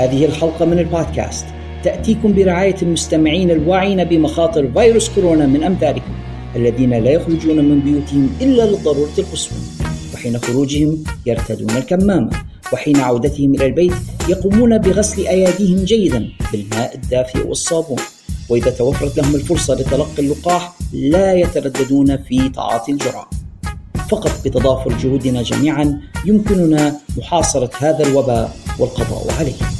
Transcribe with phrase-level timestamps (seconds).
[0.00, 1.46] هذه الحلقة من البودكاست.
[1.84, 6.12] تأتيكم برعاية المستمعين الواعين بمخاطر فيروس كورونا من أمثالكم
[6.56, 9.58] الذين لا يخرجون من بيوتهم إلا للضرورة القصوى
[10.14, 12.30] وحين خروجهم يرتدون الكمامة
[12.72, 13.92] وحين عودتهم إلى البيت
[14.28, 17.98] يقومون بغسل أيديهم جيدا بالماء الدافئ والصابون.
[18.48, 23.30] وإذا توفرت لهم الفرصة لتلقي اللقاح لا يترددون في تعاطي الجرعة.
[24.10, 29.79] فقط بتضافر جهودنا جميعا يمكننا محاصرة هذا الوباء والقضاء عليه.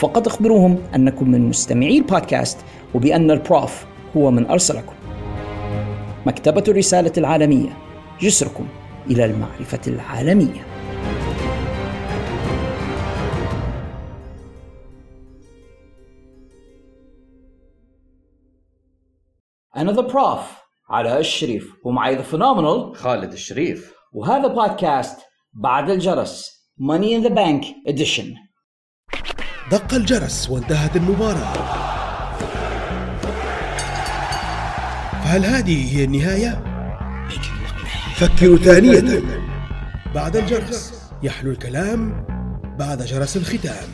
[0.00, 2.58] فقط اخبروهم أنكم من مستمعي البودكاست
[2.94, 4.94] وبأن البروف هو من أرسلكم.
[6.26, 7.78] مكتبة الرسالة العالمية
[8.20, 8.68] جسركم
[9.10, 10.66] إلى المعرفة العالمية.
[19.76, 20.40] أنا The Prof
[20.88, 23.94] علي الشريف ومعي The Phenomenal خالد الشريف.
[24.12, 25.18] وهذا بودكاست
[25.52, 28.49] بعد الجرس Money in the Bank Edition.
[29.70, 31.52] دق الجرس وانتهت المباراة.
[35.24, 36.64] فهل هذه هي النهاية؟
[38.16, 39.22] فكروا ثانية.
[40.14, 40.92] بعد الجرس
[41.22, 42.26] يحلو الكلام
[42.78, 43.88] بعد جرس الختام.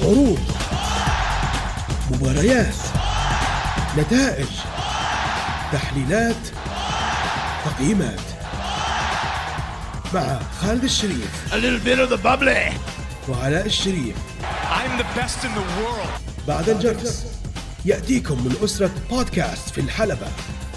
[0.00, 0.40] عروض
[2.10, 2.74] مباريات
[3.98, 4.48] نتائج
[5.72, 6.48] تحليلات
[7.64, 8.20] تقييمات.
[10.14, 11.52] مع خالد الشريف.
[11.52, 12.91] A little bit of the bubbly.
[13.28, 14.16] وعلاء الشريف
[14.72, 16.08] I'm the best in the world.
[16.48, 17.26] بعد الجرس
[17.84, 20.26] يأتيكم من أسرة بودكاست في الحلبة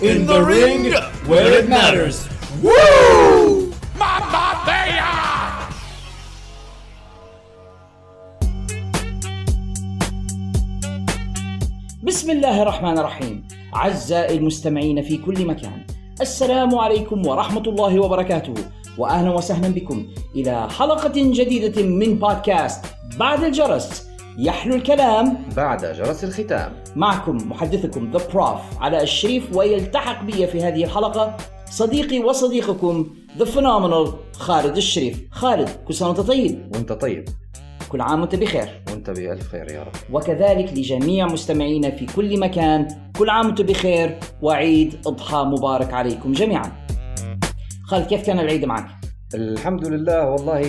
[0.02, 0.94] In the ring
[1.28, 2.28] where it matters.
[2.64, 3.74] Woo!
[4.00, 5.16] Mamma Mia!
[12.04, 15.86] بسم الله الرحمن الرحيم أعزائي المستمعين في كل مكان
[16.22, 18.54] السلام عليكم ورحمة الله وبركاته
[18.98, 22.86] وأهلا وسهلا بكم إلى حلقة جديدة من بودكاست
[23.20, 24.08] بعد الجرس.
[24.38, 26.84] يحلو الكلام بعد جرس الختام.
[26.96, 31.38] معكم محدثكم The Prof علي الشريف ويلتحق بي في هذه الحلقة
[31.70, 33.08] صديقي وصديقكم
[33.38, 35.28] The Phenomenal خالد الشريف.
[35.32, 37.26] خالد كل سنة وأنت طيب؟ وأنت طيب.
[37.90, 38.82] كل عام وأنت بخير.
[38.92, 40.16] وأنت بألف خير يا رب.
[40.16, 42.88] وكذلك لجميع مستمعينا في كل مكان
[43.20, 46.85] كل عام وأنتم بخير وعيد أضحى مبارك عليكم جميعا.
[47.88, 48.86] خالد كيف كان العيد معك؟
[49.36, 50.62] الحمد لله والله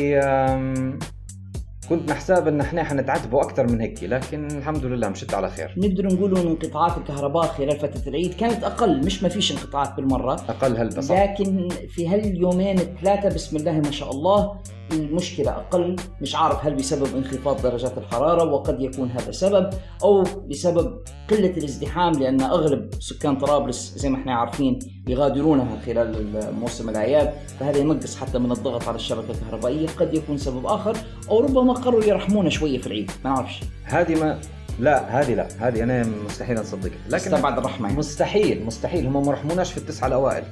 [1.88, 5.75] كنت محساب إن إحنا حنتعاتبوا أكثر من هيك لكن الحمد لله مشيت على خير.
[5.76, 10.32] نقدر نقول ان انقطاعات الكهرباء خلال فترة العيد كانت أقل مش ما فيش انقطاعات بالمرة.
[10.32, 11.22] أقل هلبة صح.
[11.22, 14.59] لكن في هاليومين الثلاثة بسم الله ما شاء الله
[14.93, 15.97] المشكلة أقل.
[16.21, 19.71] مش عارف هل بسبب انخفاض درجات الحرارة وقد يكون هذا سبب
[20.03, 20.99] أو بسبب
[21.31, 24.79] قلة الازدحام لأن أغلب سكان طرابلس زي ما إحنا عارفين
[25.09, 26.27] يغادرونها خلال
[26.61, 30.97] موسم الأعياد فهذا ينقص حتى من الضغط على الشبكة الكهربائية قد يكون سبب آخر
[31.31, 33.61] أو ربما قرروا يرحمونا شوية في العيد ما نعرفش.
[33.85, 34.41] هذه ما
[34.81, 37.99] لا هذه لا هذه أنا مستحيل اصدقها لكن استبعد الرحمة يعني.
[37.99, 40.44] مستحيل مستحيل هم ما رحموناش في التسعة الأوائل.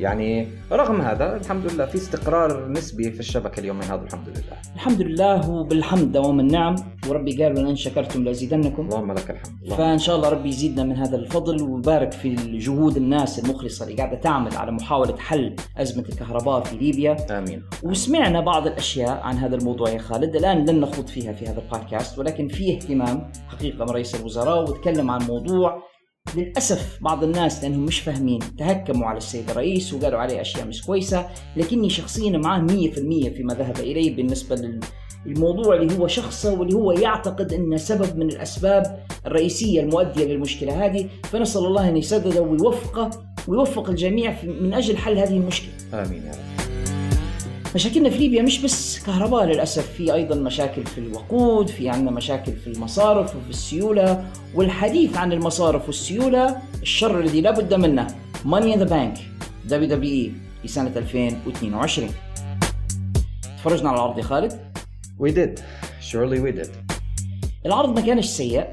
[0.00, 4.74] يعني رغم هذا الحمد لله في استقرار نسبي في الشبكة اليومين هذا الحمد لله.
[4.74, 6.74] الحمد لله وبالحمد دوام النعم.
[7.08, 8.82] وربي قال ولئن شكرتم لأزيدنكم.
[8.82, 9.62] اللهم لك الحمد.
[9.62, 13.96] اللهم فإن شاء الله ربي يزيدنا من هذا الفضل ويبارك في جهود الناس المخلصة اللي
[13.96, 17.16] قاعدة تعمل على محاولة حل أزمة الكهرباء في ليبيا.
[17.38, 17.62] آمين.
[17.82, 20.36] وسمعنا بعض الأشياء عن هذا الموضوع يا خالد.
[20.36, 25.10] الآن لن نخوض فيها في هذا البودكاست ولكن في اهتمام حقيقة من رئيس الوزراء وتكلم
[25.10, 25.93] عن موضوع
[26.36, 31.26] للأسف بعض الناس لأنهم مش فاهمين تهكموا على السيد الرئيس وقالوا عليه أشياء مش كويسة
[31.56, 32.92] لكني شخصيا معاه 100%
[33.36, 34.80] فيما ذهب إليه بالنسبة لل
[35.26, 41.08] الموضوع اللي هو شخصه واللي هو يعتقد إنه سبب من الأسباب الرئيسية المؤدية للمشكلة هذه
[41.24, 43.10] فنسأل الله أن يسدده ويوفقه
[43.48, 45.72] ويوفق الجميع من أجل حل هذه المشكلة.
[45.94, 46.53] آمين يا رب
[47.74, 52.52] مشاكلنا في ليبيا مش بس كهرباء للأسف في أيضا مشاكل في الوقود، في عندنا مشاكل
[52.52, 58.06] في المصارف وفي السيولة والحديث عن المصارف والسيولة الشر الذي لا بد منه
[58.44, 59.18] Money In The Bank
[59.64, 62.08] WWE في سنة 2022.
[63.58, 64.52] تفرجنا على العرض يا خالد؟
[65.20, 65.60] We did
[66.10, 66.68] surely we did
[67.66, 68.66] العرض ما كانش سيء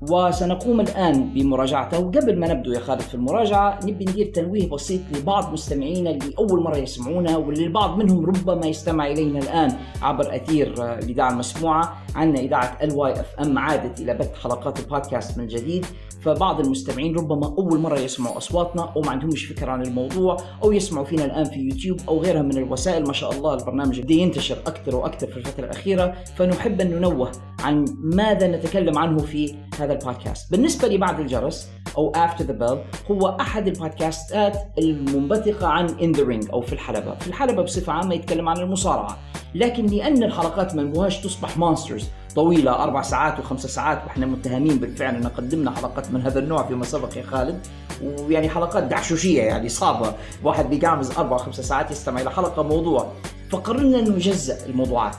[0.00, 1.98] وسنقوم الآن بمراجعته.
[1.98, 6.62] وقبل ما نبدو يا خالد في المراجعة نبي ندير تنويه بسيط لبعض مستمعينا اللي أول
[6.62, 12.02] مرة يسمعونا واللي البعض منهم ربما يستمع إلينا الآن عبر أثير آه، الإذاعة المسموعة.
[12.14, 15.86] عندنا إذاعة ال YFM عادت إلى بث حلقات البودكاست من جديد.
[16.22, 21.04] فبعض المستمعين ربما أول مرة يسمعوا أصواتنا أو ما عندهمش فكرة عن الموضوع أو يسمعوا
[21.04, 23.06] فينا الآن في يوتيوب أو غيرها من الوسائل.
[23.06, 26.14] ما شاء الله البرنامج بده ينتشر أكثر وأكثر في الفترة الأخيرة.
[26.36, 30.50] فنحب أن ننوه عن ماذا نتكلم عنه في هذا البودكاست.
[30.50, 32.76] بالنسبة لي بعد الجرس أو After the Bell
[33.10, 37.14] هو أحد البودكاستات المنبثقة عن In the Ring أو في الحلبة.
[37.14, 39.18] في الحلبة بصفة عامة يتكلم عن المصارعة.
[39.54, 41.99] لكن لأن الحلقات ما تصبح monsters
[42.36, 46.84] طويلة أربع ساعات وخمسة ساعات وإحنا متهمين بالفعل أن قدمنا حلقات من هذا النوع فيما
[46.84, 47.66] سبق يا خالد.
[48.02, 50.14] ويعني حلقات دعشوشية يعني صعبة.
[50.44, 53.12] واحد بيقعمز أربع خمسة ساعات يستمع إلى حلقة موضوع.
[53.50, 55.16] فقررنا أن نجزأ الموضوعات.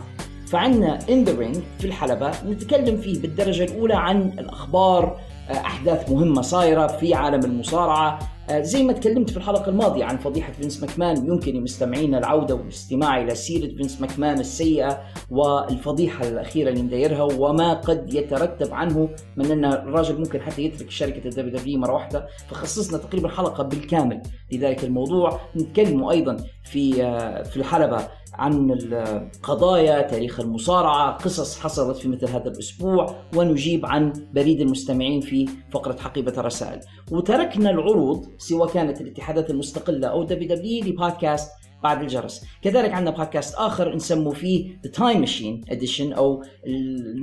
[0.48, 5.20] فعندنا In The Ring في الحلبة نتكلم فيه بالدرجة الأولى عن الأخبار
[5.50, 8.20] آه، أحداث مهمة صايرة في عالم المصارعة.
[8.20, 13.22] آه، زي ما تكلمت في الحلقة الماضية عن فضيحة فينس ماكمان يمكن لمستمعينا العودة والاستماع
[13.22, 19.66] إلى سيرة فينس ماكمان السيئة والفضيحة الأخيرة اللي مدايرها وما قد يترتب عنه من أن
[19.66, 22.28] الراجل ممكن حتى يترك شركة ال WWE مرة واحدة.
[22.50, 24.22] فخصصنا تقريبا حلقة بالكامل
[24.52, 25.40] لذلك الموضوع.
[25.56, 28.08] نتكلم أيضا في آه، في الحلبة
[28.42, 35.50] عن القضايا تاريخ المصارعة قصص حصلت في مثل هذا الأسبوع ونجيب عن بريد المستمعين في
[35.72, 36.80] فقرة حقيبة الرسائل.
[37.12, 41.52] وتركنا العروض سواء كانت الاتحادات المستقلة أو WWE لبودكاست
[41.84, 42.46] بعد الجرس.
[42.62, 46.44] كذلك عندنا بودكاست آخر نسمو فيه The Time Machine Edition أو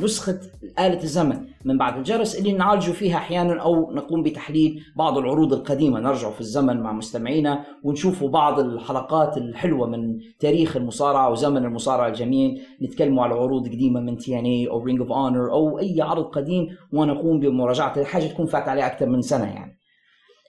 [0.02, 0.40] نسخة
[0.78, 6.00] آلة الزمن من بعد الجرس اللي نعالجه فيها أحيانا أو نقوم بتحليل بعض العروض القديمة.
[6.00, 12.62] نرجع في الزمن مع مستمعينا ونشوفوا بعض الحلقات الحلوة من تاريخ المصارعة وزمن المصارعة الجميل.
[12.82, 17.40] نتكلموا على عروض قديمة من TNA أو Ring of Honor أو أي عرض قديم ونقوم
[17.40, 18.04] بمراجعة.
[18.04, 19.77] حاجة تكون فات عليها أكثر من سنة يعني.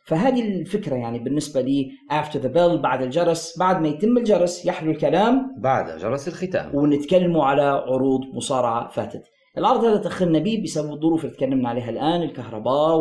[0.09, 4.91] فهذه الفكرة يعني بالنسبة لي after the bell بعد الجرس بعد ما يتم الجرس يحلو
[4.91, 5.55] الكلام.
[5.57, 6.75] بعد جرس الختام.
[6.75, 9.23] ونتكلموا على عروض مصارعة فاتت.
[9.57, 12.97] العرض هذا تأخرنا به بسبب الظروف اللي تكلمنا عليها الآن الكهرباء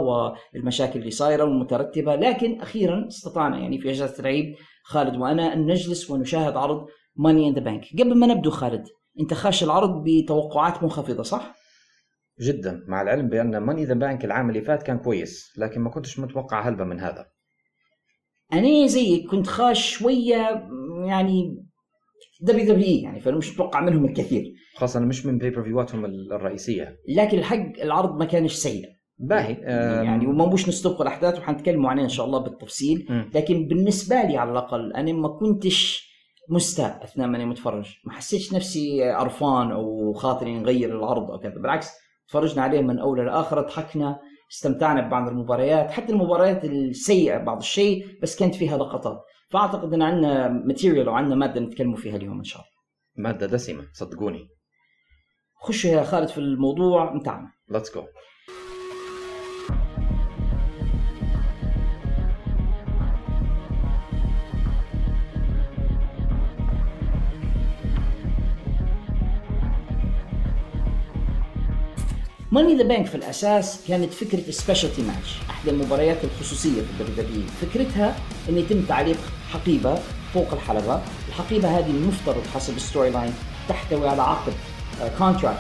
[0.55, 2.17] والمشاكل اللي صايرة والمترتبة.
[2.17, 4.55] لكن أخيرا استطعنا يعني في إجازة العيد
[4.85, 8.85] خالد وأنا أن نجلس ونشاهد عرض ماني ان ذا بانك قبل ما نبدو خالد
[9.21, 11.55] أنت خاش العرض بتوقعات منخفضة صح؟
[12.41, 15.91] جدا مع العلم بأن Money In The Bank العام اللي فات كان كويس لكن ما
[15.91, 17.27] كنتش متوقع هلبة من هذا.
[18.53, 20.69] أنا زيك كنت خاش شوية
[21.07, 21.65] يعني
[22.41, 24.53] WWE يعني فأنا مش متوقع منهم الكثير.
[24.77, 26.97] خاصة مش من pay-per-view اتهم الرئيسية.
[27.09, 28.89] لكن الحق العرض ما كانش سيء.
[29.19, 29.55] باهي
[30.05, 33.29] يعني وما مش نستبق الأحداث وحنتكلموا عنها إن شاء الله بالتفصيل.
[33.35, 36.09] لكن بالنسبة لي على الأقل أنا ما كنتش
[36.49, 37.95] مستاء أثناء ما أنا متفرج.
[38.05, 41.55] ما حسيتش نفسي قرفان أو خاطري نغير العرض أو كذا.
[41.55, 41.91] بالعكس
[42.29, 44.21] تفرجنا عليه من أول لاخر ضحكنا
[44.53, 49.21] استمتعنا ببعض المباريات حتى المباريات السيئة بعض الشيء بس كانت فيها لقطات.
[49.51, 53.31] فأعتقد إن عندنا material وعندنا مادة نتكلموا فيها اليوم إن شاء الله.
[53.31, 54.49] مادة دسمة صدقوني.
[55.61, 58.05] خشوا يا خالد في الموضوع بتاعنا let's go
[72.53, 77.25] Money In The Bank في الأساس كانت فكرة specialty match أحدى المباريات الخصوصية في ال
[77.25, 77.43] WWE.
[77.61, 78.17] فكرتها
[78.49, 79.17] إن يتم تعليق
[79.51, 79.99] حقيبة
[80.35, 81.01] فوق الحلبة.
[81.29, 83.33] الحقيبة هذه المفترض حسب ال storyline
[83.69, 84.53] تحتوي على عقد
[85.19, 85.59] contract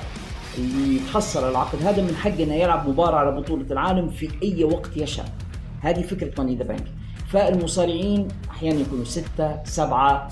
[0.59, 4.97] اللي يتحصل العقد هذا من حقه انه يلعب مباراة على بطولة العالم في أي وقت
[4.97, 5.33] يشاء.
[5.81, 6.85] هذه فكرة Money In The Bank
[7.29, 10.29] فالمصارعين أحيانا يكونوا ستة سبعة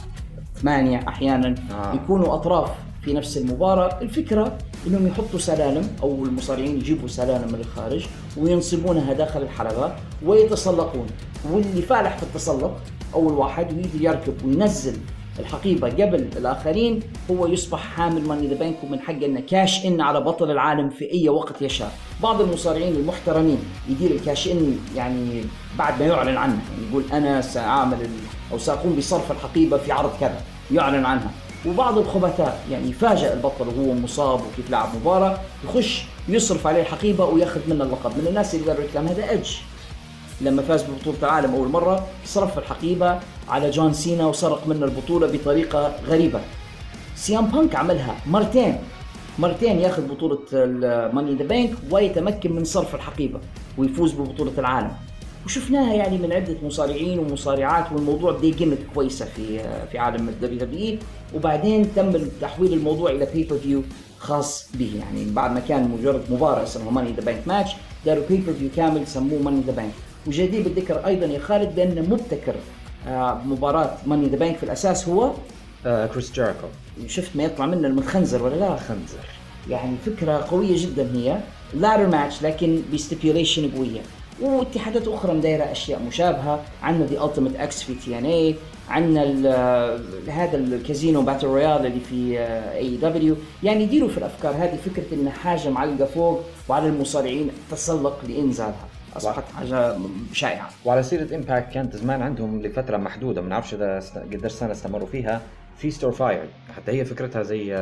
[0.55, 1.95] ثمانية أحيانا آه.
[1.95, 2.71] يكونوا أطراف
[3.03, 4.01] في نفس المباراة.
[4.03, 9.93] الفكرة إنهم يحطوا سلالم أو المصارعين يجيبوا سلالم من الخارج وينصبونها داخل الحلبة
[10.25, 11.07] ويتسلقون.
[11.51, 12.81] واللي فالح في التسلق
[13.15, 14.97] أول واحد ويقدر يركب وينزل
[15.39, 17.01] الحقيبة قبل الآخرين
[17.31, 20.91] هو يصبح حامل Money In The Bank ومن حقه إنه cash in على بطل العالم
[20.91, 21.93] في أي وقت يشاء.
[22.23, 25.45] بعض المصارعين المحترمين يدير ال cash in يعني
[25.79, 27.99] بعد ما يعلن عنه يعني يقول أنا سأعمل
[28.53, 30.41] أو سأقوم بصرف الحقيبة في عرض كذا
[30.73, 31.31] يعلن عنها.
[31.69, 37.61] وبعض الخبثاء يعني يفاجئ البطل وهو مصاب وكيف لعب مباراة يخش يصرف عليه الحقيبة وياخذ
[37.69, 38.19] منه اللقب.
[38.19, 39.51] من الناس اللي قالوا الكلام هذا Edge.
[40.41, 45.93] لما فاز ببطولة العالم أول مرة صرف الحقيبة على جون سينا وسرق منه البطولة بطريقة
[46.07, 46.41] غريبة.
[47.17, 48.79] CM Punk عملها مرتين.
[49.39, 50.39] مرتين ياخذ بطولة
[51.13, 53.41] Money In The Bank ويتمكن من صرف الحقيبة
[53.79, 54.93] ويفوز ببطولة العالم.
[55.47, 59.59] وشفناها يعني من عدة مصارعين ومصارعات والموضوع بدي gimmick كويسة في
[59.91, 60.99] في عالم ال WWE
[61.35, 63.83] وبعدين تم تحويل الموضوع إلى pay-per-view
[64.19, 64.93] خاص به.
[64.99, 67.71] يعني بعد ما كان مجرد مباراة اسمها Money In The Bank match
[68.07, 69.93] داروا pay-per-view كامل سموه Money In The Bank
[70.27, 72.55] وجدير بالذكر أيضا يا خالد بأن مبتكر
[73.09, 75.33] آه، مباراة Money In The Bank في الأساس هو
[75.87, 76.67] آه كريس جيريكو
[77.07, 79.25] شفت ما يطلع منه المتخنزر ولا لا؟ خنزر
[79.71, 81.39] يعني فكرة قوية جدا هي.
[81.75, 84.01] ladder match لكن ب stipulation قوية.
[84.41, 86.61] واتحادات أخرى مدايرة أشياء مشابهة.
[86.83, 88.55] عندنا The Ultimate X في TNA
[88.89, 89.23] عندنا
[90.29, 92.39] هذا ال Casino Battle Royale اللي في
[92.75, 94.77] AEW يعني يديروا في الأفكار هذه.
[94.77, 98.89] فكرة إن حاجة معلقة فوق وعلى المصارعين تسلق لإنزالها.
[99.17, 99.97] أصبحت حاجة
[100.33, 100.71] شائعة.
[100.85, 103.41] وعلى سيرة Impact كانت زمان عندهم لفترة محدودة.
[103.41, 104.03] ما نعرفش إذا
[104.33, 105.41] قديش سنة استمروا فيها.
[105.79, 106.45] Feast or Fired
[106.77, 107.75] حتى هي فكرتها زي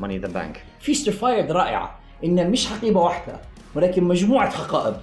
[0.00, 1.98] Money in the Bank Feast or Fired رائعة.
[2.24, 3.40] انها مش حقيبة واحدة
[3.74, 4.94] ولكن مجموعة حقائب.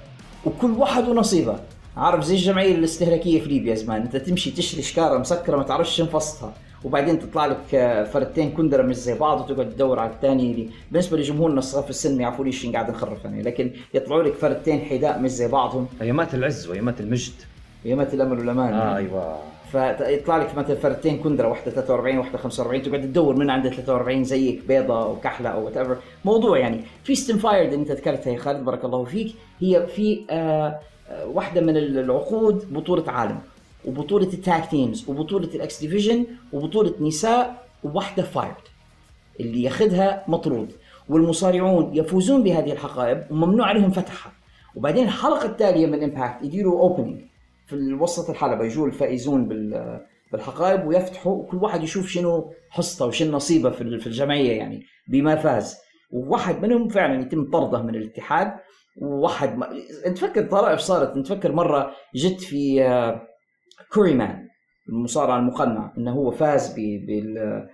[0.45, 1.59] وكل واحد ونصيبه.
[1.97, 6.03] عارف زي الجمعية الاستهلاكية في ليبيا زمان انت تمشي تشتري شكارة مسكرة ما تعرفش شو
[6.03, 6.53] انفصتها
[6.83, 11.17] وبعدين تطلع لك آه، فردتين كندرة مش زي بعض وتقعد تدور على الثاني اللي بالنسبة
[11.17, 15.19] لجمهورنا الصغار في السن ما يعرفوليش شو قاعد نخرف يعني لكن يطلعوا لك فردتين حذاء
[15.19, 15.87] مش زي بعضهم.
[16.01, 17.33] أيامات العز وأيامات المجد.
[17.85, 18.73] أيامات الأمل والأمان.
[18.73, 19.37] آه أيوه.
[19.71, 24.61] فيطلع لك مثلا فردتين كندرة واحدة 43 واحدة 45 تقعد تدور من عند 43 زيك
[24.67, 28.37] بيضة أو كحلة أو what موضوع يعني في Feast or Fired اللي أنت ذكرتها يا
[28.37, 29.35] خالد بارك الله فيك.
[29.59, 33.39] هي في آه آه، واحدة من العقود بطولة عالم
[33.85, 38.53] وبطولة ال tag teams وبطولة ال X Division وبطولة نساء وواحدة fired
[39.39, 40.71] اللي ياخذها مطرود.
[41.09, 44.31] والمصارعون يفوزون بهذه الحقائب وممنوع عليهم فتحها.
[44.75, 47.19] وبعدين الحلقة التالية من Impact يديروا opening
[47.69, 49.99] في وسط الحلبة يجوا الفائزون بال
[50.31, 55.77] بالحقائب ويفتحوا وكل واحد يشوف شنو حصته وشنو نصيبه في الجمعية يعني بما فاز.
[56.11, 58.51] وواحد منهم فعلا يتم طرده من الاتحاد
[59.01, 59.69] وواحد ما...
[60.05, 63.21] انت فكر طرائف صارت؟ انت فكر مرة جت في آه،
[63.93, 64.47] كوري مان
[64.89, 66.75] المصارع المقنع إنه هو فاز ب...
[66.75, 67.67] بال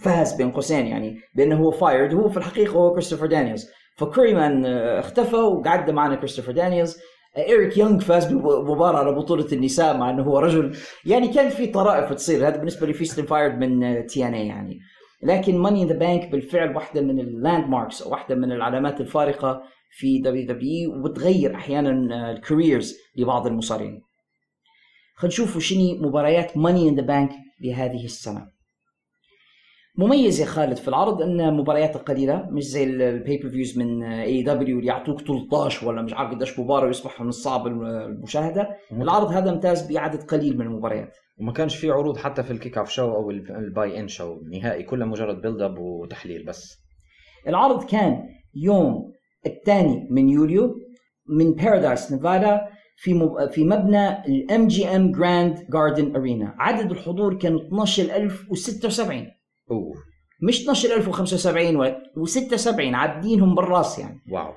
[0.00, 4.64] فاز بين قوسين يعني بأنه هو fired هو في الحقيقة هو كريستوفر دانييلز فكوري مان
[4.66, 6.98] آه، اختفى وقعد معنا كريستوفر دانييلز
[7.38, 12.12] إيريك يونغ فاز بمباراة على بطولة النساء مع إنه هو رجل يعني كان في طرائف
[12.12, 12.48] تصير.
[12.48, 14.78] هذا بالنسبة لي Feast or Fired من TNA يعني.
[15.22, 19.62] لكن Money in the Bank بالفعل واحدة من ال landmarks أو واحدة من العلامات الفارقة
[19.90, 24.02] في WWE وبتغير أحيانا ال careers لبعض المصارعين.
[25.14, 28.55] خلينا نشوف شنو مباريات Money in the Bank لهذه السنة.
[29.98, 34.78] مميز يا خالد في العرض إن مبارياته قليلة مش زي ال pay-per-views من AE W
[34.78, 38.68] اللي يعطوك 13 ولا مش عارف قديش مباراة ويصبح من الصعب المشاهدة.
[38.92, 41.16] العرض هذا امتاز بعدد قليل من المباريات.
[41.40, 44.82] وما كانش في عروض حتى في ال kick-off show أو ال- ال buy-in show نهائي
[44.82, 46.78] كلها مجرد build up وتحليل بس.
[47.48, 48.22] العرض كان
[48.54, 49.12] يوم
[49.46, 50.74] الثاني من يوليو
[51.28, 52.60] من بارادايس نيفادا
[52.96, 53.50] في مب...
[53.50, 59.26] في مبنى ال MGM Grand Garden Arena عدد الحضور كان 12076
[59.70, 59.94] أوه.
[60.42, 64.20] مش 12075 ولا و76 عادينهم بالراس يعني.
[64.32, 64.52] wow.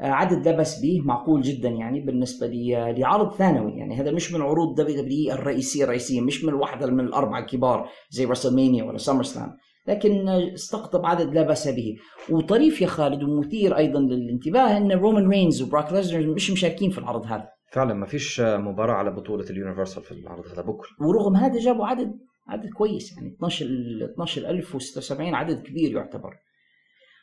[0.00, 4.00] آه، عدد لا بأس به معقول جدا يعني بالنسبة لي لعرض ثانوي يعني.
[4.00, 8.84] هذا مش من عروض WWE الرئيسية الرئيسية مش من واحدة من الاربعه الكبار زي WrestleMania
[8.84, 9.56] ولا SummerSlam
[9.88, 11.96] لكن آه، استقطب عدد لا بأس به.
[12.30, 17.26] وطريف يا خالد ومثير أيضا للانتباه إن رومان رينز وبراك ليزنر مش مشاركين في العرض
[17.26, 17.48] هذا.
[17.72, 20.62] فعلا ما فيش مباراة على بطولة ال Universal في العرض هذا.
[20.62, 20.88] بكرة.
[21.00, 22.12] ورغم هذا جابوا عدد
[22.48, 26.30] عدد كويس يعني 12 12076 عدد كبير يعتبر.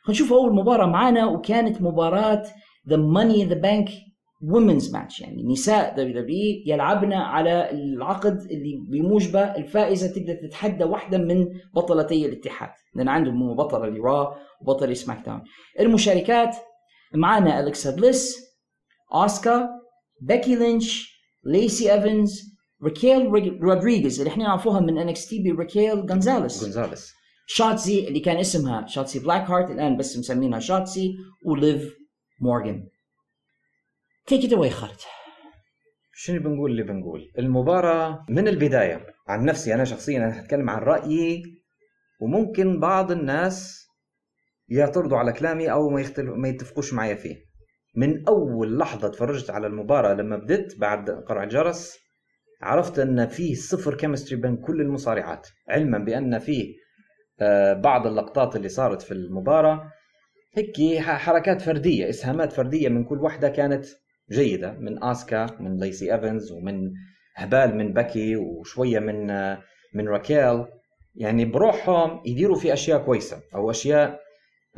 [0.02, 2.42] خلينا نشوف أول مباراة معانا وكانت مباراة
[2.88, 3.88] the Money in the Bank
[4.42, 11.46] women's match يعني نساء WWE يلعبن على العقد اللي بموجبة الفائزة تقدر تتحدى واحدة من
[11.74, 12.70] بطلتي الاتحاد.
[12.94, 15.42] لأن عندهم بطلة ال Raw وبطلة SmackDown
[15.80, 16.56] المشاركات
[17.14, 18.38] معانا الكسا بليس
[19.14, 19.68] اوسكا
[20.20, 22.49] بيكي لينش ليسي إيفنز
[22.84, 23.26] ريكيل
[23.62, 27.12] رودريغيز اللي إحنا نعرفوها من NXT بريكيل جونزاليس جونزاليس
[27.46, 31.94] شاتسي اللي كان اسمها شاتسي بلاك هارت الآن بس مسمينها شاتسي وليف
[32.40, 32.88] مورغان
[34.26, 34.98] take it away خالد.
[36.14, 39.06] شنو بنقول اللي بنقول؟ المباراة من البداية.
[39.28, 41.42] عن نفسي أنا شخصيا أنا هتكلم عن رأيي
[42.20, 43.86] وممكن بعض الناس
[44.68, 47.36] يعترضوا على كلامي أو ما, يختلف ما يتفقوش معي فيه.
[47.96, 51.96] من أول لحظة تفرجت على المباراة لما بدت بعد قرع الجرس
[52.62, 56.74] عرفت أن فيه صفر chemistry بين كل المصارعات علما بأن فيه
[57.40, 59.92] آه، بعض اللقطات اللي صارت في المباراة
[60.54, 63.86] هيك حركات فردية إسهامات فردية من كل واحدة كانت
[64.30, 66.90] جيدة من آسكا من ليسي إيفنز ومن
[67.36, 69.62] هبال من بكي وشوية من آه،
[69.94, 70.64] من راكيل.
[71.14, 74.20] يعني بروحهم يديروا في أشياء كويسة أو أشياء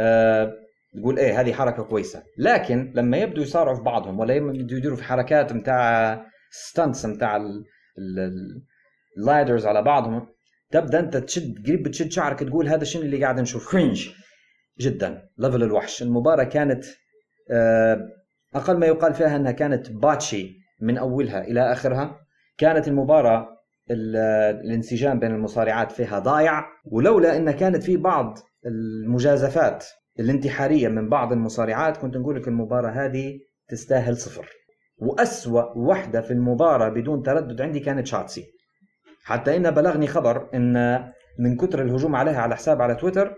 [0.01, 0.53] أه
[0.95, 2.23] تقول إيه هذه حركة كويسة.
[2.39, 7.37] لكن لما يبدوا يصارعوا في بعضهم ولا يبدوا يديروا في حركات متاع stunts متاع
[9.19, 10.29] ال ladders على بعضهم
[10.71, 14.09] تبدأ أنت تشد قريب بتشد شعرك تقول هذا شنو اللي قاعد نشوفه cringe
[14.81, 15.29] جدا.
[15.39, 16.03] level الوحش.
[16.03, 16.85] المباراة كانت
[17.51, 18.09] آه،
[18.55, 22.21] أقل ما يقال فيها أنها كانت botchy من أولها إلى آخرها.
[22.59, 23.49] كانت المباراة
[23.91, 26.65] الانسجام بين المصارعات فيها ضايع.
[26.85, 29.87] ولولا أن كانت في بعض المجازفات
[30.21, 34.49] الانتحارية من بعض المصارعات كنت نقول لك المباراة هذه تستاهل صفر.
[35.03, 38.45] وأسوأ وحدة في المباراة بدون تردد عندي كانت شاتسي.
[39.25, 40.99] حتى إن بلغني خبر إن
[41.39, 43.35] من كثر الهجوم عليها على حساب على تويتر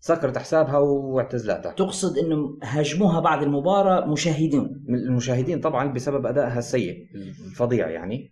[0.00, 4.84] سكرت حسابها واعتزلتها تقصد إنه هاجموها بعد المباراة مشاهدين.
[4.88, 6.96] المشاهدين طبعا بسبب أدائها السيء.
[7.50, 8.30] الفظيع يعني.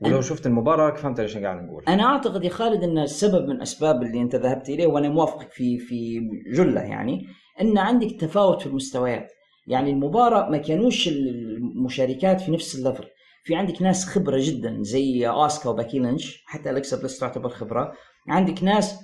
[0.00, 1.84] ولو شفت المباراة فهمت ليش قاعد نقول.
[1.88, 5.78] أنا أعتقد يا خالد إن السبب من أسباب اللي أنت ذهبت إليه وأنا موافقك في
[5.78, 6.20] في
[6.52, 7.26] جله يعني
[7.60, 9.32] إن عندك تفاوت في المستويات.
[9.68, 13.04] يعني المباراة ما كانوش المشاركات في نفس ال level.
[13.44, 17.92] في عندك ناس خبرة جدا زي آسكا وباكي لينش حتى الكسا بليس تعتبر خبرة.
[18.28, 18.94] عندك ناس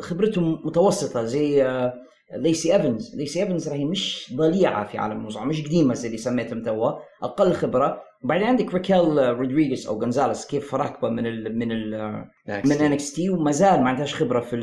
[0.00, 1.94] خبرتهم متوسطة زي آه،
[2.36, 3.16] ليسي إيفنز.
[3.16, 6.92] ليسي إيفنز راهي مش ضليعة في عالم المصارعه مش قديمة زي اللي سميتهم توا.
[7.22, 12.72] أقل خبرة وبعدين عندك ريكيل رودريغيز أو غونزاليس كيف راكبة من ال من ال من
[12.72, 14.60] NXT وما زال ما عندهاش خبرة في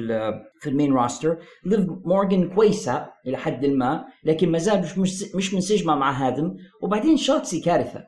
[0.60, 1.38] في ال main roster.
[1.65, 6.55] ليف مورجان كويسة إلى حد ما لكن ما زال مش مش منسجمه مع هادم.
[6.82, 8.03] وبعدين شوتسي كارثة.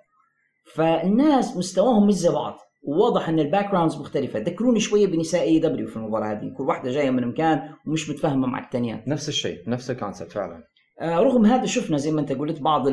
[0.74, 2.57] فالناس مستواهم مش زي بعض.
[2.83, 4.39] وواضح إن ال backgrounds مختلفة.
[4.39, 6.53] ذكروني شوية بنساء AEW في المباراة هذه.
[6.57, 10.63] كل واحدة جاية من مكان ومش متفاهمة مع الثانية نفس الشيء نفس ال concept فعلا.
[11.01, 12.90] رغم هذا شفنا زي ما انت قلت بعض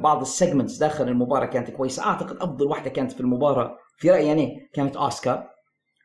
[0.00, 2.06] بعض ال segments داخل المباراة كانت كويسة.
[2.06, 5.46] أعتقد أفضل واحدة كانت في المباراة في رأيي يعني كانت اسوكا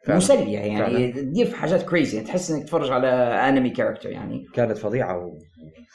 [0.05, 0.17] فعلا.
[0.17, 3.07] مسلية يعني تدير في حاجات crazy يعني تحس إنك تتفرج على
[3.49, 4.45] anime character يعني.
[4.53, 5.31] كانت فظيعة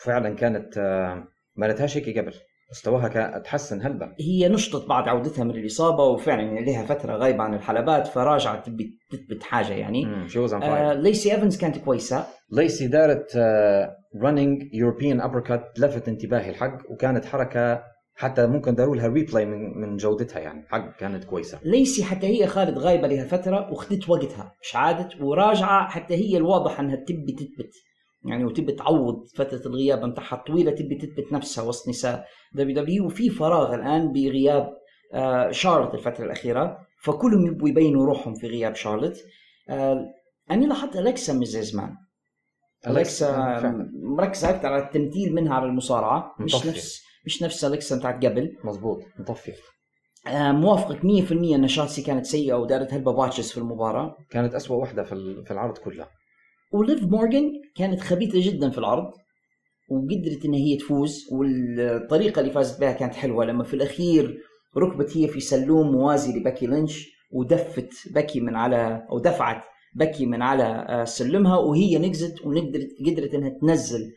[0.02, 1.24] وفعلا كانت آه،
[1.56, 2.34] ما لتهاش هيك قبل.
[2.70, 4.14] مستواها تحسن هلبا.
[4.20, 8.98] هي نشطت بعد عودتها من الإصابة وفعلا يعني لها فترة غايبة عن الحلبات فراجعت تبي
[9.10, 10.28] تثبت حاجة يعني.
[10.28, 12.26] شي آه ليسي إيفنز كانت كويسة.
[12.52, 13.88] ليسي دارت running
[14.72, 17.82] European uppercut لفت انتباهي الحق وكانت حركة
[18.16, 20.66] حتى ممكن داروا لها replay من من جودتها يعني.
[20.68, 21.60] حق كانت كويسة.
[21.64, 26.80] ليسي حتى هي خالد غايبة لها فترة واخذت وقتها مش عادت وراجعة حتى هي الواضح
[26.80, 27.72] إنها تبي تثبت.
[28.24, 33.30] يعني وتبي تعوض فترة الغياب نتاعها الطويلة تبي تثبت نفسها وسط نساء دبليو دبليو وفي
[33.30, 34.68] فراغ الآن بغياب
[35.14, 36.78] آه، شارلوت الفترة الأخيرة.
[37.02, 39.16] فكلهم يبوا يبينوا روحهم في غياب شارلوت.
[39.68, 40.04] آه،
[40.50, 41.94] أنا لاحظت الكسا زي زمان
[42.86, 43.60] الكسا
[44.02, 46.34] مركزه أكثر على التمثيل منها على المصارعة.
[46.40, 46.68] مش مطفي.
[46.68, 48.56] نفس مش نفس الكسا بتاعت قبل.
[48.64, 49.52] مزبوط مطفي
[50.26, 54.16] آه، موافقك 100% إن شاتسي كانت سيئة ودارت هلبا botches في المباراة.
[54.30, 56.06] كانت أسوأ واحدة في في العرض كله
[56.72, 59.12] وليف مورجان كانت خبيثة جدا في العرض
[59.90, 63.44] وقدرت إن هي تفوز والطريقة اللي فازت بها كانت حلوة.
[63.44, 64.38] لما في الأخير
[64.76, 69.62] ركبت هي في سلوم موازي لباكي لينش ودفت بكي من على أو دفعت
[69.96, 74.12] بكي من على آه، سلمها وهي نقزت وقدرت قدرت إنها تنزل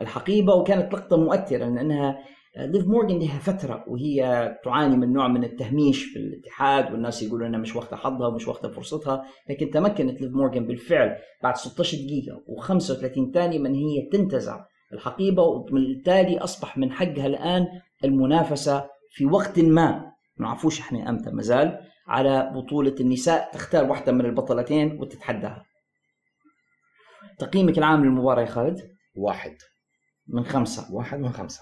[0.00, 2.18] الحقيبة وكانت لقطة مؤثرة لأنها
[2.56, 7.60] ليف مورجان لها فترة وهي تعاني من نوع من التهميش في الاتحاد والناس يقولوا إنها
[7.60, 13.34] مش واخدة حظها ومش واخدة فرصتها لكن تمكنت ليف مورجان بالفعل بعد 16 دقيقة و35
[13.34, 17.66] ثانية من هي تنتزع الحقيبة وبالتالي أصبح من حقها الآن
[18.04, 20.10] المنافسة في وقت ما.
[20.36, 25.64] ما نعرفوش إحنا إمتى مازال على بطولة النساء تختار واحدة من البطلتين وتتحداها.
[27.38, 29.56] تقييمك العام للمباراة يا خالد؟ واحد.
[30.28, 30.94] من خمسة.
[30.94, 31.60] واحد من خمسة.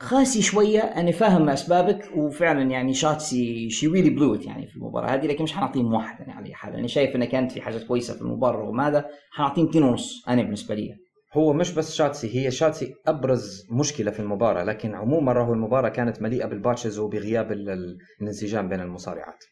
[0.00, 5.26] خاسي شوية أنا فاهم أسبابك وفعلا يعني شاتسي شي ريلي بلو يعني في المباراة هذه
[5.26, 8.22] لكن مش حنعطيه واحد يعني على حال أنا شايف انها كانت في حاجات كويسة في
[8.22, 10.96] المباراة رغم هذا حنعطيه 2 ونص أنا بالنسبة لي.
[11.36, 16.22] هو مش بس شاتسي هي شاتسي أبرز مشكلة في المباراة لكن عموما راهو المباراة كانت
[16.22, 19.44] مليئة بال botches وبغياب الانسجام بين المصارعات.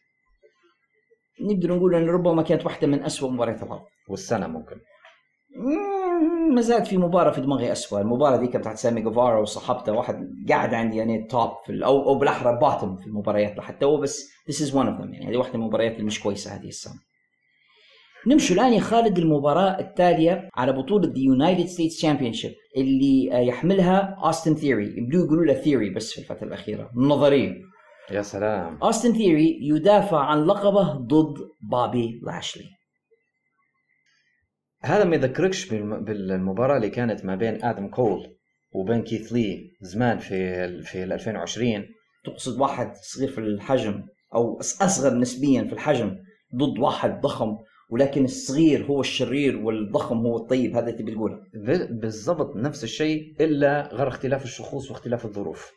[1.41, 4.75] نقدر نقول إن ربما كانت واحدة من أسوأ مباريات العرض والسنة ممكن.
[5.55, 8.01] مم، ما زالت في مباراة في دماغي أسوأ.
[8.01, 12.59] المباراة ذيك بتاعت سامي جوفارا وصاحبته واحد قاعد عندي يعني top في أو أو بالأحرى
[12.61, 15.63] bottom في المباريات لحتى هو بس this is one of them يعني هذه واحدة من
[15.63, 17.08] المباريات اللي مش كويسة هذه السنة.
[18.27, 24.17] نمشي الآن يا خالد المباراة التالية على بطولة The United States Championship اللي آه، يحملها
[24.25, 26.89] أوستن ثيوري يبدو يقولوا له ثيوري بس في الفترة الأخيرة.
[26.95, 27.53] نظرية
[28.11, 28.77] يا سلام.
[28.83, 31.37] أوستن ثيوري يدافع عن لقبه ضد
[31.71, 32.65] بابي لاشلي
[34.83, 38.35] هذا ما يذكركش بالم- بالمباراة اللي كانت ما بين آدم كول
[38.71, 41.85] وبين كيث لي زمان في في ال 2020
[42.25, 44.03] تقصد واحد صغير في الحجم
[44.35, 46.15] أو أصغر نسبيا في الحجم
[46.55, 47.57] ضد واحد ضخم
[47.89, 51.39] ولكن الصغير هو الشرير والضخم هو الطيب هذا تبي تقوله.
[51.89, 55.71] بالضبط نفس الشيء إلا غير اختلاف الشخوص واختلاف الظروف.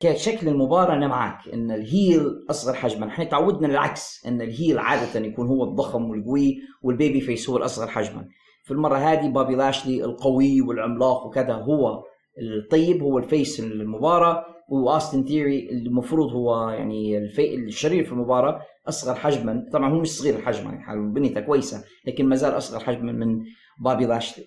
[0.00, 3.06] كان شكل المباراة أنا معك إن ال heel أصغر حجما.
[3.06, 7.86] إحنا تعودنا العكس إن ال heel عادة يكون هو الضخم والقوي وال babyface هو الأصغر
[7.86, 8.28] حجما.
[8.64, 12.02] في المرة هذه بابي لاشلي القوي والعملاق وكذا هو
[12.42, 17.54] الطيب هو ال face المباراة وأوستن ثيوري المفروض هو يعني الفي...
[17.54, 18.62] الشرير في المباراة.
[18.90, 23.12] أصغر حجما طبعا هو مش صغير الحجم يعني بنيته كويسة لكن ما زال أصغر حجما
[23.12, 23.44] من
[23.78, 24.44] بابي لاشلي.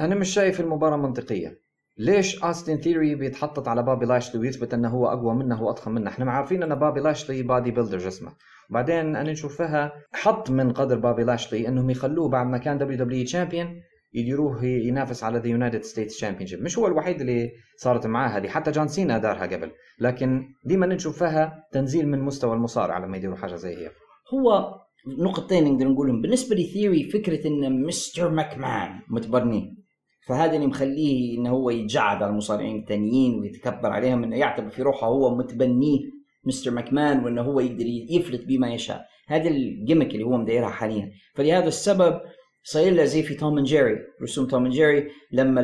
[0.00, 1.58] أنا مش شايف المباراة منطقية.
[1.98, 6.32] ليش اوستن ثيوري بيتحطط على بابي لاشلي ويثبت إنه هو أقوى منه وأضخم منه؟ إحنا
[6.32, 8.32] عارفين إن بابي لاشلي bodybuilder جسمه.
[8.70, 13.24] وبعدين أنا نشوفها حط من قدر بابي لاشلي إنهم يخلوه بعد ما كان دبليو دبليو
[13.24, 13.80] champion
[14.14, 18.48] يديروه ينافس على the United States Championship مش هو الوحيد اللي صارت معاه هذه.
[18.48, 19.70] حتى جون سينا دارها قبل.
[20.00, 23.90] لكن ديما نشوفها تنزيل من مستوى المصارعه لما يديروا حاجة زي هي.
[24.34, 24.74] هو
[25.18, 26.22] نقطتين نقدر نقولهم.
[26.22, 28.30] بالنسبة لثيوري فكرة إن Mr.
[28.30, 29.84] ماكمان متبنيه
[30.26, 35.06] فهذا اللي مخليه انه هو يتجعد على المصارعين الثانيين ويتكبر عليهم إنه يعتبر في روحه
[35.06, 35.98] هو متبنيه
[36.44, 36.70] Mr.
[36.70, 39.06] ماكمان وإنه هو يقدر يفلت بما يشاء.
[39.28, 41.10] هذا ال gimmick اللي هو مدايرها حاليا.
[41.34, 42.20] فلهذا السبب
[42.64, 45.62] صاير له زي في توم جيري رسوم توم جيري لما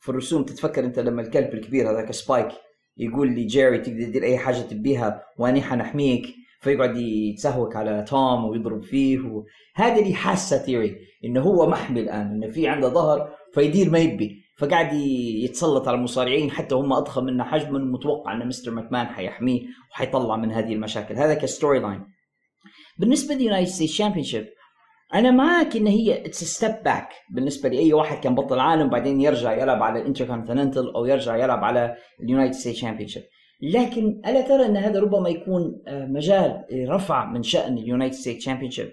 [0.00, 2.48] في الرسوم تتفكر أنت لما الكلب الكبير هذاك سبايك
[2.96, 6.26] يقول لي جيري تقدر تدير أي حاجة تبيها واني حنحميك
[6.60, 9.44] فيقعد يتسهوك على توم ويضرب فيه و...
[9.74, 14.44] هذا اللي حاسة ثيوري إنه هو محمي الآن إنه في عنده ظهر فيدير ما يبي
[14.58, 18.70] فقاعد يتسلط على المصارعين حتى هم أضخم منه حجما متوقع إن Mr.
[18.70, 21.14] ماكمان حيحميه وحيطلع من هذه المشاكل.
[21.14, 22.04] هذا ك storyline
[22.98, 24.46] بالنسبة لل United States Championship
[25.14, 29.52] أنا معك ان هي it's step back بالنسبة لأي واحد كان بطل عالم بعدين يرجع
[29.52, 33.22] يلعب على الانتركونتيننتال أو يرجع يلعب على ال United States Championship.
[33.62, 38.44] لكن ألا ترى إن هذا ربما يكون آه، مجال رفع من شأن ال United States
[38.44, 38.90] Championship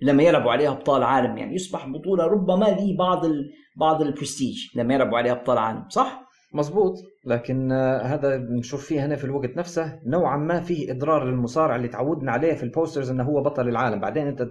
[0.00, 1.54] لما يلعبوا عليها أبطال عالم يعني.
[1.54, 3.52] يصبح بطولة ربما لي بعض ال...
[3.76, 6.94] بعض البرستيج لما يلعبوا عليها أبطال عالم صح؟ مزبوط
[7.26, 11.88] لكن آه، هذا نشوف فيه هنا في الوقت نفسه نوعا ما فيه إضرار للمصارع اللي
[11.88, 14.00] تعودنا عليه في ال posters إنه هو بطل العالم.
[14.00, 14.48] بعدين أنت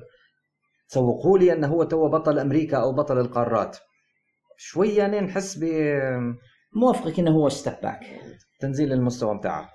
[0.94, 3.78] تسوقوا لي انه هو تو بطل أمريكا أو بطل القارات.
[4.58, 5.60] شوية يعني نحس
[6.76, 8.00] موافقك إنه هو step back
[8.60, 9.70] بتنزيل المستوى بتاعه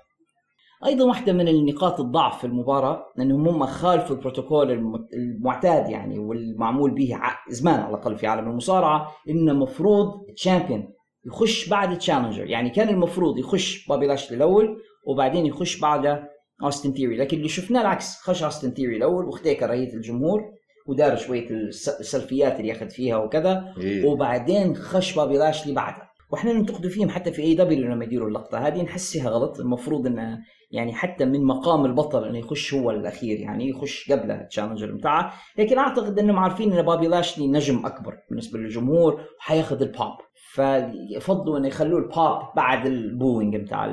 [0.85, 6.91] أيضا واحدة من النقاط الضعف في المباراة انهم هم خالفوا البروتوكول الم- المعتاد يعني والمعمول
[6.91, 10.93] به زمان على الأقل في عالم المصارعة إنه المفروض champion
[11.25, 16.29] يخش بعد challenger يعني كان المفروض يخش بابي لاشلي الأول وبعدين يخش بعده
[16.63, 20.41] اوستن ثيري لكن اللي شفناه العكس خش اوستن ثيري الأول واختي كراهيه الجمهور.
[20.85, 23.73] ودار شوية الس- السلفيات اللي أخذ فيها وكذا
[24.05, 26.09] وبعدين خش بابي لاشلي بعدها.
[26.31, 28.57] وإحنا ننتقد فيهم حتى في اي دبليو لما يديروا اللقطة.
[28.67, 29.59] هذه نحسها غلط.
[29.59, 30.39] المفروض إنه
[30.71, 35.33] يعني حتى من مقام البطل إنه يخش هو الأخير يعني يخش قبل ال challenger بتاعه.
[35.57, 40.15] لكن أعتقد انهم عارفين إن بابي لاشلي نجم أكبر بالنسبة للجمهور وحياخذ البوب
[40.53, 43.85] فيفضلوا إنه يخلوه البوب بعد ال booing بتاع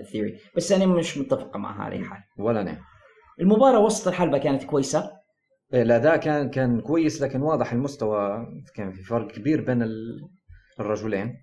[0.00, 2.78] الثيري بس أنا مش متفق مع هذه الحال ولا نعم
[3.40, 5.10] المباراة وسط الحلبة كانت كويسة.
[5.74, 10.28] الاداء كان كان كويس لكن واضح المستوى كان في فرق كبير بين ال-
[10.80, 11.34] الرجلين.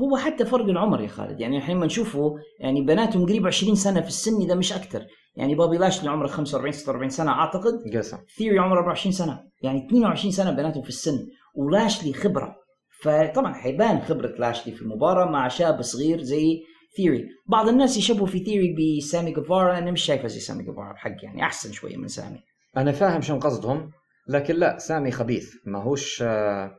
[0.00, 1.40] هو حتى فرق العمر يا خالد.
[1.40, 5.06] يعني الحين ما نشوفه يعني بناتهم قريب 20 سنة في السن ده مش أكثر.
[5.36, 7.72] يعني بابي لاشلي عمره 45 46 سنة أعتقد.
[7.96, 8.18] قسم.
[8.38, 9.40] ثيري عمره 24 سنة.
[9.62, 11.26] يعني 22 سنة بناتهم في السن.
[11.54, 12.54] ولاشلي خبرة.
[13.02, 16.60] فطبعا حيبان خبرة لاشلي في المباراة مع شاب صغير زي
[16.96, 17.24] ثيري.
[17.46, 21.42] بعض الناس يشبهوا في ثيري بسامي جيفارا أنا مش شايفه زي سامي جيفارا بحق يعني
[21.42, 22.38] أحسن شوية من سامي.
[22.76, 23.90] أنا فاهم شنو قصدهم
[24.28, 26.70] لكن لا سامي خبيث ما هوش آه،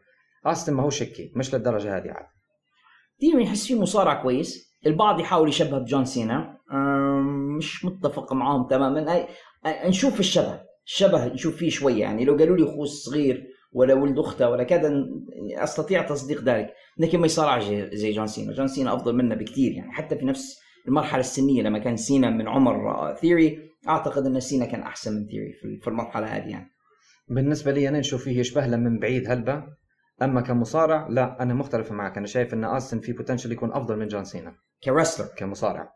[0.45, 2.25] آستن ما هوش هيك مش للدرجة هذه عاد.
[3.21, 6.58] ثيري يحس فيه مصارع كويس البعض يحاول يشبه بجون سينا
[7.58, 9.25] مش متفق معاهم تماما.
[9.65, 12.25] نشوف الشبه الشبه نشوف فيه شوية يعني.
[12.25, 14.93] لو قالوا لي أخوه الصغير ولا ولد أخته ولا كذا
[15.56, 18.53] أستطيع تصديق ذلك لكن ما يصارعش زي- جون سينا.
[18.53, 19.91] جون سينا أفضل منه بكثير يعني.
[19.91, 24.65] حتى في نفس المرحلة السنية لما كان سينا من عمر آه، ثيري أعتقد إن سينا
[24.65, 26.69] كان أحسن من ثيري في المرحلة هذه يعني.
[27.28, 29.63] بالنسبة لي أنا نشوف فيه يشبه له من بعيد هلبة
[30.22, 32.17] أما كمصارع لا أنا مختلف معك.
[32.17, 34.56] أنا شايف إن آستن في potential يكون أفضل من جون سينا.
[34.84, 35.28] ك wrestler.
[35.38, 35.93] كمصارع.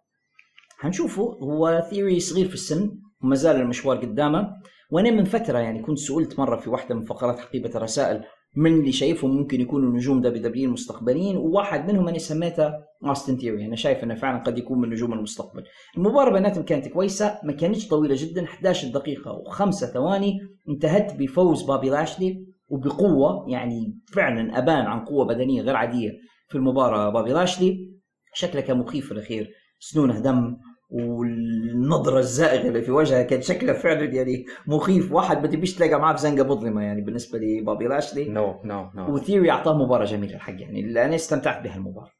[0.77, 4.53] حنشوفه هو ثيري صغير في السن وما زال المشوار قدامه.
[4.91, 8.23] وأنا من فترة يعني كنت سئلت مرة في واحدة من فقرات حقيبة الرسائل
[8.57, 12.73] من اللي شايفهم ممكن يكونوا نجوم دبليو دبليو المستقبليين وواحد منهم أنا سميته
[13.05, 15.63] اوستن ثيري أنا شايف إنه فعلا قد يكون من نجوم المستقبل.
[15.97, 20.39] المباراة بيناتهم كانت كويسة ما كانتش طويلة جدا 11 دقيقة وخمسة ثواني.
[20.69, 26.11] انتهت بفوز بابي لاشلي وبقوة يعني فعلا أبان عن قوة بدنية غير عادية
[26.47, 27.93] في المباراة بابي لاشلي.
[28.33, 29.49] شكله كان مخيف في الأخير.
[29.79, 30.57] سنونه دم.
[30.89, 35.11] والنظرة الزائغة اللي في وجهه كان شكله فعلا يعني مخيف.
[35.11, 38.29] واحد ما تبيش تلاقى معاه في زنقة مظلمة يعني بالنسبة لبابي لاشلي.
[38.29, 42.11] no no no وثيري أعطاه مباراة جميلة الحق يعني أنا استمتعت بهالمباراه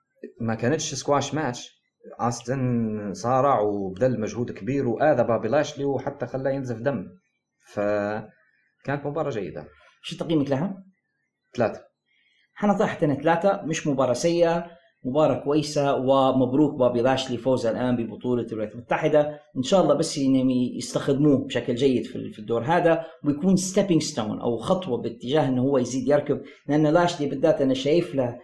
[0.42, 1.78] ما كانتش squash match
[2.20, 7.08] استن صارع وبذل مجهود كبير وآذى بابي لاشلي وحتى خلاه ينزف دم.
[7.74, 9.68] فكانت مباراة جيدة.
[10.02, 10.84] شو تقييمك لها؟
[11.56, 11.82] ثلاثة.
[12.54, 14.77] حنعطيها حتى ثلاثة مش مباراة سيئة.
[15.06, 19.40] مباراة كويسة ومبروك بابي لاشلي فوزه الآن ببطولة الولايات المتحدة.
[19.58, 24.98] إن شاء الله بس يستخدموه بشكل جيد في الدور هذا ويكون stepping stone أو خطوة
[24.98, 28.40] باتجاه إنه هو يزيد يركب لأن لاشلي بالذات أنا شايف له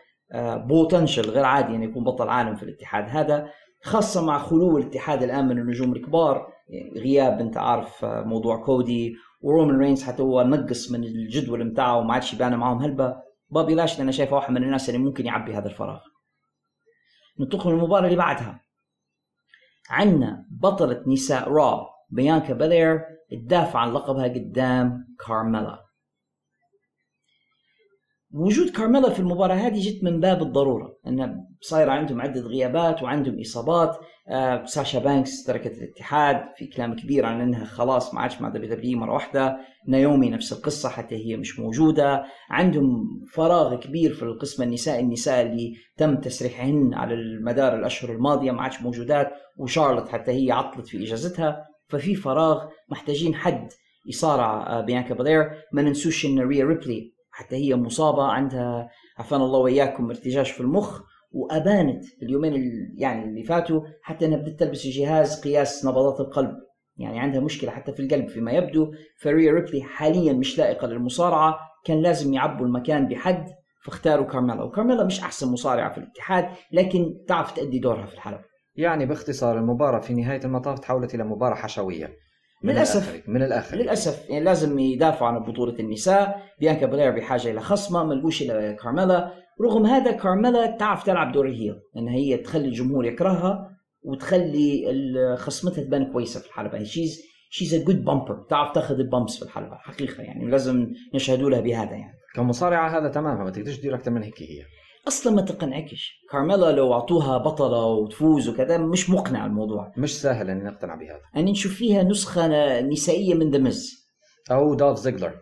[0.68, 3.48] potential غير عادي إنه يكون بطل عالم في الاتحاد هذا
[3.84, 6.48] خاصة مع خلو الاتحاد الآن من النجوم الكبار.
[6.70, 12.00] يعني غياب أنت عارف آه، موضوع كودي ورومان رينز حتى هو نقص من الجدول بتاعه
[12.00, 13.16] وما عادش يبان معاهم هلبة.
[13.50, 16.00] بابي لاشلي أنا شايفه واحد من الناس اللي ممكن يعبي هذا الفراغ.
[17.40, 18.64] ننتقل للمباراة اللي بعدها.
[19.90, 25.86] عندنا بطلة نساء Raw بيانكا بيلير تدافع عن لقبها قدام كارميلا.
[28.32, 33.40] وجود كارميلا في المباراة هذه جت من باب الضرورة أن صاير عندهم عدة غيابات وعندهم
[33.40, 33.98] إصابات.
[34.28, 38.76] آه ساشا بانكس تركت الاتحاد في كلام كبير عن أنها خلاص ما عادش مع دبليو
[38.76, 39.58] دبليو مرة واحدة.
[39.88, 42.24] نايومي نفس القصة حتى هي مش موجودة.
[42.50, 48.62] عندهم فراغ كبير في القسم النساء النساء اللي تم تسريحهن على المدار الأشهر الماضية ما
[48.62, 49.32] عادش موجودات.
[49.58, 51.66] وشارلوت حتى هي عطلت في إجازتها.
[51.88, 53.70] ففي فراغ محتاجين حد.
[54.06, 59.60] يصارع آه، بيانكا بلير ما ننسوش إن ريا ريبلي حتى هي مصابة عندها عافانا الله
[59.60, 61.02] وإياكم ارتجاج في المخ.
[61.34, 62.54] وأبانت اليومين
[62.98, 66.56] يعني اللي فاتوا حتى أنها بدأت تلبس جهاز قياس نبضات القلب.
[66.98, 68.92] يعني عندها مشكلة حتى في القلب فيما يبدو.
[69.22, 71.60] فريا ريبلي حاليا مش لائقة للمصارعة.
[71.86, 73.46] كان لازم يعبوا المكان بحد
[73.86, 74.64] فاختاروا كارميلا.
[74.64, 80.00] وكارميلا مش أحسن مصارعة في الاتحاد لكن تعرف تأدي دورها في الحلبة يعني باختصار المباراة
[80.00, 82.18] في نهاية المطاف تحولت إلى مباراة حشوية.
[82.64, 83.10] من للأسف.
[83.10, 83.78] الآخر من الآخر.
[83.78, 84.30] للأسف.
[84.30, 86.42] يعني لازم يدافعوا عن بطولة النساء.
[86.60, 88.04] بيانكا بلير بحاجة إلى خصمة.
[88.04, 89.32] ما لقوش إلا كارميلا.
[89.62, 91.76] رغم هذا كارميلا تعرف تلعب دور ال heel.
[91.98, 93.70] إن هي تخلي الجمهور يكرهها
[94.04, 94.86] وتخلي
[95.38, 96.84] خصمتها تبان كويسة في الحلبة.
[96.84, 99.76] she's she's a good bumper تعرف تاخذ ال bumps في الحلبة.
[99.76, 100.52] حقيقة يعني.
[100.52, 102.14] لازم نشهدوا لها بهذا يعني.
[102.36, 103.44] كمصارعة هذا تماما.
[103.44, 104.64] ما تقدرش تدير أكثر من هيك هي.
[105.08, 106.12] أصلا ما تقنعكش.
[106.32, 109.92] كارميلا لو أعطوها بطلة وتفوز وكذا مش مقنع الموضوع.
[109.98, 111.22] مش سهل إني نقتنع بهذا.
[111.36, 114.08] يعني نشوف فيها نسخة نسائية من دمز
[114.52, 115.34] أو دولف زيجلر.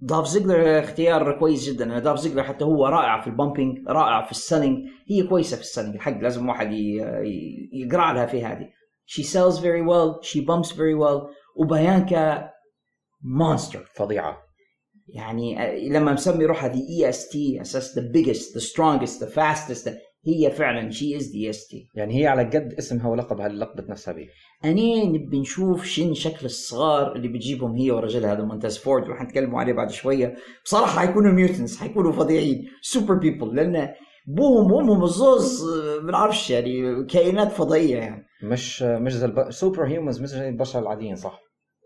[0.00, 1.98] دولف زيجلر اختيار كويس جدا.
[1.98, 4.88] دولف زيجلر حتى هو رائع في ال bumping رائع في ال selling.
[5.10, 5.94] هي كويسة في ال selling.
[5.94, 6.72] الحق لازم واحد
[7.72, 8.68] يقر لها في هذه.
[9.06, 10.20] She sells very well.
[10.28, 11.30] She bumps very well.
[11.56, 12.50] وبيانكا
[13.22, 14.36] monster فظيعة.
[15.08, 15.56] يعني
[15.88, 19.90] لما مسمي روحها the EST أساس the biggest the strongest the fastest
[20.26, 24.14] هي فعلا she is the EST يعني هي على قد اسمها ولقبها اللي لقبت نفسها
[24.14, 24.28] به
[24.64, 29.72] أنا نبي نشوف شن شكل الصغار اللي بتجيبهم هي ورجلها هذا مونتاز فورد وحنتكلموا عليه
[29.72, 30.34] بعد شوية.
[30.64, 33.88] بصراحة حيكونوا mutants حيكونوا فظيعين super people لأن
[34.26, 38.26] بوهم وامهم الزوز آه، بنعرفش يعني كائنات فضائية يعني.
[38.42, 39.50] مش مش زي الب...
[39.50, 41.40] super humans مش زي البشر العاديين صح؟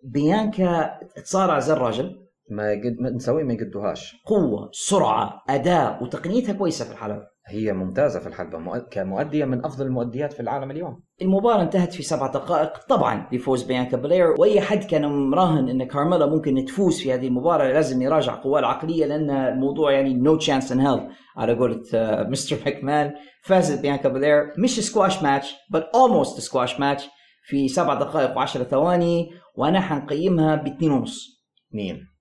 [0.05, 0.91] بيانكا
[1.25, 2.97] تصارع زي الراجل ما يقد...
[3.01, 7.37] ما نسويه ما يقدوهاش قوة سرعة أداء وتقنيتها كويسة في الحلبة.
[7.49, 8.79] هي ممتازة في الحلبة مؤ...
[8.79, 11.03] كمؤدية من أفضل المؤديات في العالم اليوم.
[11.23, 14.35] المباراة انتهت في سبع دقائق طبعا بفوز بيانكا بلير.
[14.39, 19.07] وأي حد كان مراهن إن كارميلا ممكن تفوز في هذه المباراة لازم يراجع قواه العقلية
[19.07, 21.01] لأن الموضوع يعني no chance in hell
[21.37, 22.57] على قولة آه، Mr.
[22.65, 23.15] McMahon.
[23.45, 27.09] فازت بيانكا بلير مش squash match but almost squash match
[27.43, 29.31] في سبع دقائق وعشرة ثواني.
[29.57, 31.45] وأنا حنقيمها باثنين ونص.
[31.71, 32.16] اثنين.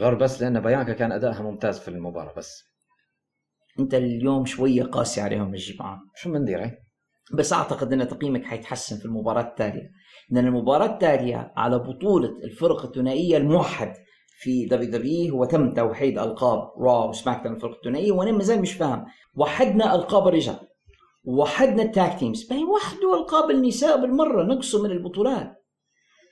[0.00, 2.64] غير بس لأن بيانكا كان أدائها ممتاز في المباراة بس.
[3.80, 6.00] أنت اليوم شوية قاسي عليهم الجماعة.
[6.16, 6.70] شو بندير؟
[7.34, 9.90] بس أعتقد إن تقييمك حيتحسن في المباراة التالية.
[10.30, 13.92] لأن المباراة التالية على بطولة الفرق الثنائية الموحد
[14.40, 19.06] في WWE تم توحيد ألقاب Raw و SmackDown الفرق الثنائية وأنا مازال مش فاهم.
[19.34, 20.60] وحدنا ألقاب الرجال
[21.24, 25.52] وحدنا ال tag teams باين وحدوا ألقاب النساء بالمرة نقصوا من البطولات.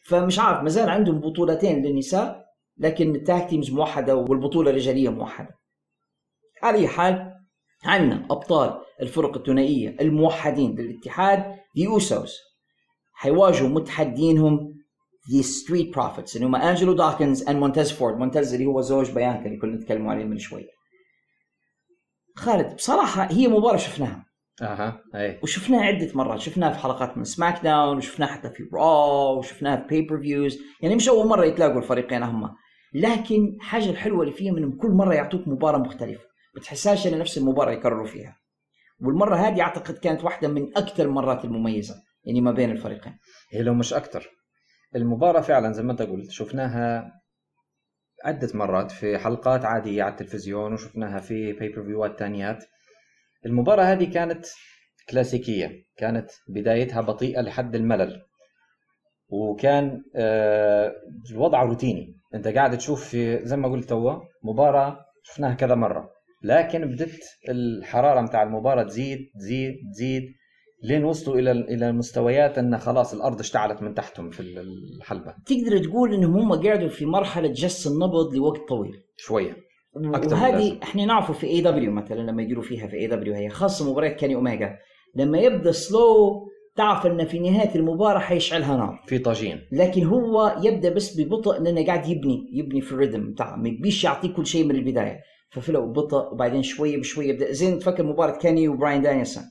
[0.07, 2.48] فمش عارف ما زال عندهم بطولتين للنساء
[2.79, 5.59] لكن ال tag teams موحدة والبطولة الرجاليه موحدة.
[6.63, 7.35] على أي حال
[7.85, 12.37] عندنا أبطال الفرق الثنائية الموحدين للاتحاد The Usos
[13.13, 14.75] حيواجهوا متحدينهم
[15.29, 19.47] The Street Profits اللي هم انجلو داكنز and مونتيز فورد مونتيز اللي هو زوج بيانكا
[19.47, 20.67] اللي كنا نتكلم عليه من شوي.
[22.37, 24.25] خالد بصراحة هي مباراة شفناها.
[24.63, 25.41] أها أي.
[25.43, 26.41] وشفناها عدة مرات.
[26.41, 31.27] شفناها في حلقات من SmackDown وشفناها حتى في Raw وشفناها في pay-per-views يعني مش أول
[31.27, 32.51] مرة يتلاقوا الفريقين هم.
[32.95, 36.29] لكن حاجة الحلوة اللي فيهم إنهم كل مرة يعطوك مباراة مختلفة.
[36.59, 38.37] بتحسهاش إن نفس المباراة يكرروا فيها.
[39.01, 43.19] والمرة هذه أعتقد كانت واحدة من أكثر المرات المميزة يعني ما بين الفريقين.
[43.53, 44.31] هي لو مش أكثر.
[44.97, 47.13] المباراة فعلا زي ما أنت قلت شفناها
[48.25, 52.65] عدة مرات في حلقات عادية على التلفزيون وشفناها في بيبر فيوات تانيات.
[53.47, 54.47] المباراة هذه كانت
[55.11, 58.23] كلاسيكية كانت بدايتها بطيئة لحد الملل.
[59.29, 60.93] وكان آه،
[61.31, 62.18] الوضع روتيني.
[62.35, 66.11] انت قاعد تشوف في زي ما قلت توا مباراة شفناها كذا مرة.
[66.43, 70.23] لكن بدت الحرارة متاع المباراة تزيد تزيد تزيد
[70.83, 75.35] لين وصلوا إلى إلى مستويات إن خلاص الأرض اشتعلت من تحتهم في الحلبة.
[75.47, 79.03] تقدر تقول إنهم هم قعدوا في مرحلة جس النبض لوقت طويل.
[79.17, 79.57] شوية.
[79.97, 80.79] أكتر من وهذه.
[80.83, 84.79] إحنا نعرفه في AEW مثلا لما يديروا فيها في AEW هي خاصه مباريات Kenny Omega
[85.15, 86.49] لما يبدأ slow
[86.79, 89.61] تعرف إن في نهاية المباراة حيشعلها نار في طاجين.
[89.73, 93.57] لكن هو يبدأ بس ببطء لأنه قاعد يبني يبني في الريتم بتاعه.
[93.57, 95.21] ما يبيش يعطيك كل شيء من البداية.
[95.51, 97.53] ف slow ببطء وبعدين شوية بشوية يبدأ.
[97.53, 99.43] زي ما تفكر مباراة Kenny و Bryan Danielson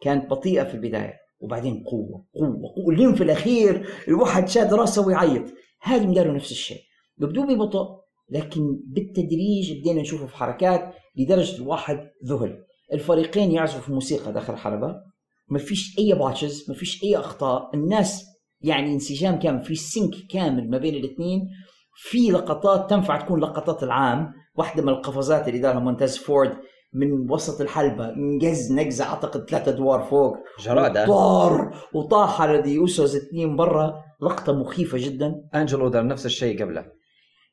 [0.00, 1.14] كانت بطيئة في البداية.
[1.40, 2.94] وبعدين قوة قوة قوة.
[2.94, 5.44] لين في الأخير الواحد شاد راسه ويعيط.
[5.82, 6.80] هذه مداروا نفس الشيء.
[7.18, 7.88] يبدو ببطء
[8.30, 12.64] لكن بالتدريج بدينا نشوفه في حركات لدرجة الواحد ذهل.
[12.92, 15.13] الفريقين يعزفوا في موسيقى داخل الحلبة.
[15.54, 17.70] ما فيش أي botches ما فيش أي أخطاء.
[17.74, 18.24] الناس
[18.60, 21.48] يعني انسجام كامل في sync كامل ما بين الاثنين.
[21.94, 24.32] في لقطات تنفع تكون لقطات العام.
[24.54, 26.56] واحدة من القفزات اللي دارها مونتيز فورد
[26.92, 30.36] من وسط الحلبة انقز نقزة أعتقد ثلاثة ادوار فوق.
[30.60, 33.94] جرادة طار وطاح على The Usos اثنين برا.
[34.22, 35.34] لقطة مخيفة جدا.
[35.54, 36.86] أنجلو دار نفس الشيء قبله.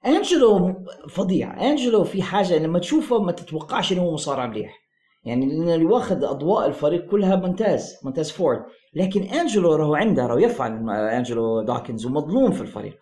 [0.06, 0.74] أنجلو
[1.10, 1.70] فظيع.
[1.70, 4.81] أنجلو في حاجة لما تشوفه ما تتوقعش إنه هو مصارع مليح.
[5.24, 8.60] يعني اللي واخذ أضواء الفريق كلها مونتيز مونتيز فورد.
[8.94, 12.98] لكن أنجلو راهو عنده راهو يفعل أنجلو داكنز ومظلوم في الفريق.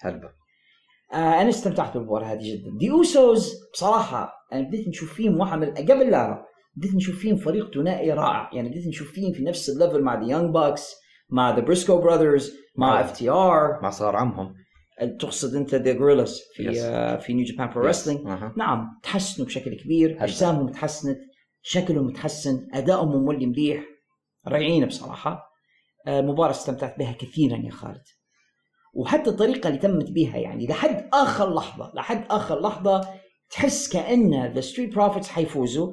[0.00, 0.28] هلبة
[1.12, 2.70] آه أنا استمتعت بالمباراة هذه جدا.
[2.78, 6.44] The Usos بصراحة أنا بديت نشوف فيهم واحد من قبل لا لا
[6.76, 8.50] بديت نشوف فيهم فريق ثنائي رائع.
[8.52, 10.94] يعني بديت نشوف فيهم في نفس ال level مع The Young Bucks
[11.30, 13.00] مع The Briscoe Brothers مع.
[13.00, 14.54] FTR مع صار عمهم
[15.20, 16.78] تقصد أنت The Guerrillas في Yes.
[16.78, 18.26] آه في New Japan Pro Wrestling.
[18.56, 20.24] نعم تحسنوا بشكل كبير.
[20.24, 21.18] أجسامهم تحسنت.
[21.66, 23.84] شكلهم تحسن ادائهم مولي مليح
[24.48, 25.50] رائعين بصراحة.
[26.06, 28.02] آه، مباراة استمتعت بها كثيرا يا خالد.
[28.94, 33.08] وحتى الطريقة اللي تمت بها يعني لحد آخر لحظة لحد آخر لحظة
[33.50, 35.92] تحس كأن The Street Profits حيفوزوا.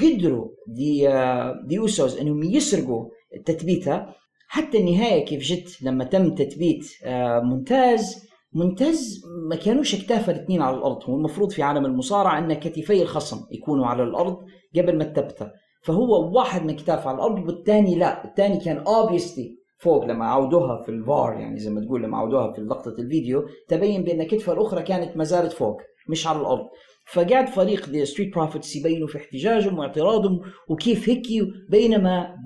[0.00, 4.06] قدروا دي آه، The Usos إنهم يسرقوا التثبيته
[4.48, 8.28] حتى النهاية كيف جت لما تم تثبيت آه، مونتيز.
[8.52, 11.04] مونتيز ما كانوش اكتاف الاثنين على الأرض.
[11.04, 14.44] هو المفروض في عالم المصارعة أن كتفي الخصم يكونوا على الأرض.
[14.76, 15.50] قبل ما تثبته
[15.82, 18.24] فهو واحد من كتاف على الأرض والثاني لا.
[18.24, 22.60] الثاني كان obviously فوق لما عودوها في الفار يعني زي ما تقول لما عودوها في
[22.60, 26.68] لقطة الفيديو تبين بأن كتفها الأخرى كانت ما زالت فوق مش على الأرض.
[27.12, 31.26] فقعد فريق The Street Profits يبينوا في احتجاجهم واعتراضهم وكيف هيك
[31.70, 32.36] بينما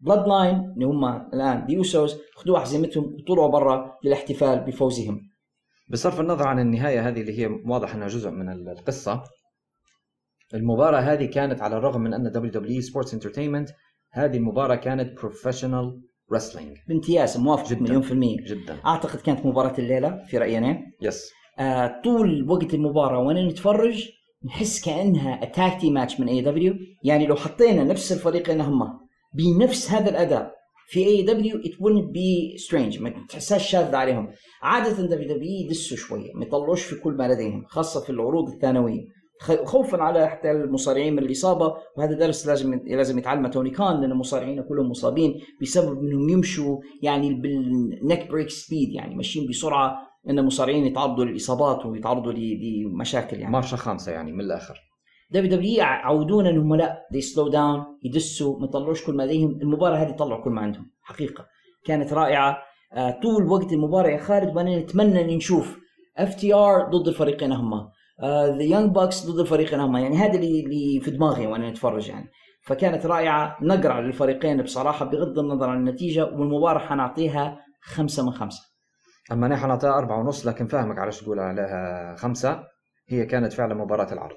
[0.00, 5.20] Bloodline اللي هم الآن The Usos خذوا أحزمتهم وطلعوا برا للاحتفال بفوزهم.
[5.90, 9.22] بصرف النظر عن النهاية هذه اللي هي واضح أنها جزء من القصة
[10.54, 13.72] المباراة هذه كانت على الرغم من أن WWE Sports Entertainment
[14.12, 16.00] هذه المباراة كانت Professional
[16.34, 16.88] Wrestling.
[16.88, 17.82] بامتياز موافق جداً.
[17.82, 18.36] مليون في المية.
[18.46, 18.76] جدا.
[18.86, 20.78] أعتقد كانت مباراة الليلة في رأينا.
[21.02, 24.08] Yes آه طول وقت المباراة وأنا نتفرج
[24.44, 28.80] نحس كأنها tag match من AEW يعني لو حطينا نفس الفريقين هم
[29.34, 30.52] بنفس هذا الأداء
[30.90, 34.28] في AEW it wouldn't be strange ما تحسهاش شاذة عليهم.
[34.62, 39.00] عادة WWE يدسوا شوية ما يطلعوش في كل ما لديهم خاصة في العروض الثانوية.
[39.00, 39.08] خ-
[39.40, 43.48] خوفا على حتى المصارعين من الإصابة وهذا درس لازم لازم يتعلمه.
[43.48, 49.14] توني كان لأن المصارعين كلهم مصابين بسبب إنهم يمشوا يعني بال neck break speed يعني
[49.14, 53.52] ماشيين بسرعة إن المصارعين يتعرضوا للإصابات ويتعرضوا لمشاكل يعني.
[53.52, 54.74] مارشة خامسة يعني من الآخر.
[55.30, 59.50] WWE عودونا إنهم لا they slow down يدسوا ما يطلعوش كل ما لديهم.
[59.50, 61.46] المباراة هذه طلعوا كل ما عندهم حقيقة.
[61.84, 62.58] كانت رائعة.
[62.92, 65.78] آه طول وقت المباراة يا خالد وأنا نتمنى ان نشوف
[66.16, 67.90] FTR ضد الفريقين هما.
[68.24, 70.00] The Young Bucks ضد الفريقين هما.
[70.00, 72.30] يعني هذا اللي اللي في دماغي وأنا نتفرج يعني.
[72.62, 73.56] فكانت رائعة.
[73.62, 78.62] نقرع للفريقين بصراحة بغض النظر عن النتيجة والمباراة حنعطيها خمسة من خمسة.
[79.32, 82.64] أما أنا حنعطيها أربعة ونص لكن فاهمك على شو تقول عليها خمسة.
[83.08, 84.36] هي كانت فعلا مباراة العرض.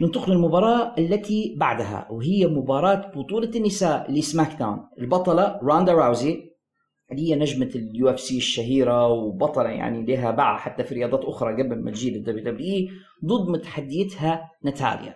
[0.00, 4.78] ننتقل للمباراة التي بعدها وهي مباراة بطولة النساء ل SmackDown.
[4.98, 6.55] البطلة راندا راوزي
[7.10, 11.90] هي نجمة ال UFC الشهيرة وبطلة يعني لها باع حتى في رياضات أخرى قبل ما
[11.90, 12.88] تجي لل WWE
[13.24, 15.14] ضد متحديتها ناتاليا.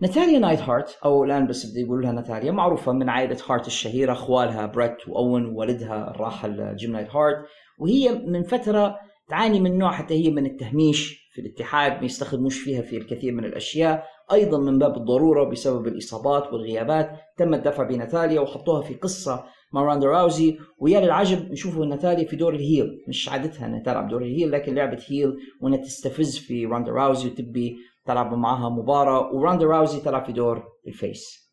[0.00, 4.12] ناتاليا نايت هارت أو الآن بس بدي يقولوا لها ناتاليا معروفة من عائلة هارت الشهيرة
[4.12, 7.46] أخوالها بريت وأوين ووالدها الراحل جيم نايت هارت
[7.78, 8.96] وهي من فترة
[9.28, 13.44] تعاني من نوع حتى هي من التهميش في الاتحاد ما يستخدموش فيها في الكثير من
[13.44, 19.82] الأشياء أيضا من باب الضرورة بسبب الإصابات والغيابات تم الدفع بناتاليا وحطوها في قصة مع
[19.82, 23.04] راندا راوزي ويا للعجب نشوفوا ناتاليا في دور ال heel.
[23.08, 27.28] مش عادتها إنها تلعب دور ال heel لكن لعبت heel وإنها تستفز في راندا راوزي
[27.28, 31.46] وتبي تلعب معها مباراة وراندا راوزي تلعب في دور ال face.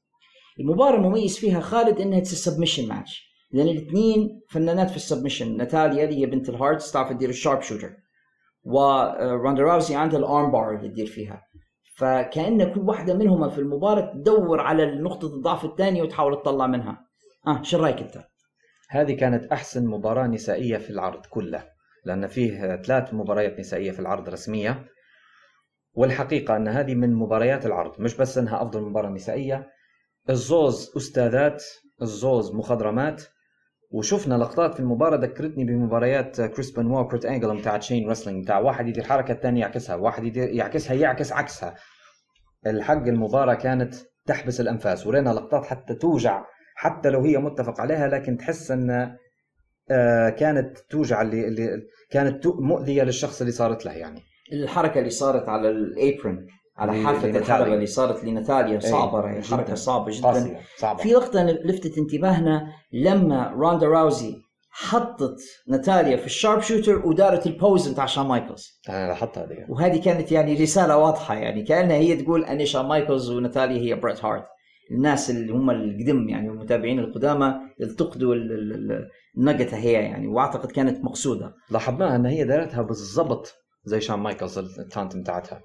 [0.59, 6.21] المباراة المميز فيها خالد إنها submission match لأن الاثنين فنانات في ال submission ناتاليا اللي
[6.21, 7.93] هي بنت الهارت تعرف تدير ال sharpshooter.
[8.63, 11.41] وراندا راوزي عندها ال armbar اللي تدير فيها.
[11.97, 17.12] فكأن كل واحدة منهما في المباراة تدور على نقطة الضعف الثانية وتحاول تطلع منها.
[17.47, 18.23] آه شو رأيك أنت؟
[18.89, 21.63] هذه كانت أحسن مباراة نسائية في العرض كله
[22.05, 24.85] لأن فيه ثلاث مباريات نسائية في العرض رسمية.
[25.93, 29.71] والحقيقة أن هذه من مباريات العرض مش بس أنها أفضل مباراة نسائية.
[30.29, 31.63] الزوز أستاذات
[32.01, 33.23] الزوز مخضرمات.
[33.91, 38.87] وشفنا لقطات في المباراة ذكرتني بمباريات كريس بنوا وكرت أنجل بتاعت شين رسلينج بتاع واحد
[38.87, 41.75] يدير حركة الثاني يعكسها واحد يدير يعكسها يعكس عكسها.
[42.67, 46.45] الحق المباراة كانت تحبس الأنفاس ورينا لقطات حتى توجع
[46.75, 49.17] حتى لو هي متفق عليها لكن تحس أن
[49.91, 54.21] آه، كانت توجع اللي, اللي كانت مؤذية للشخص اللي صارت له يعني.
[54.53, 56.47] الحركة اللي صارت على ال apron
[56.77, 60.59] على حافة الحلبه اللي صارت لناتاليا صعبة هي حركة صعبة جدا.
[60.77, 61.03] صعبة.
[61.03, 64.35] في لقطة لفتت انتباهنا لما روندا راوزي
[64.69, 68.81] حطت ناتاليا في ال sharpshooter ودارت ال pose بتاع شان مايكلز.
[68.89, 69.65] أنا لاحظتها هذه.
[69.69, 74.25] وهذه كانت يعني رسالة واضحة يعني كأنها هي تقول أني شان مايكلز وناتاليا هي بريت
[74.25, 74.45] هارت.
[74.91, 78.35] الناس اللي هم القدم يعني المتابعين القدامى يلتقطوا
[79.37, 81.53] النقطة هي يعني وأعتقد كانت مقصودة.
[81.71, 83.53] لاحظناها أن هي دارتها بالضبط
[83.85, 85.61] زي شان مايكلز ال taunt بتاعتها.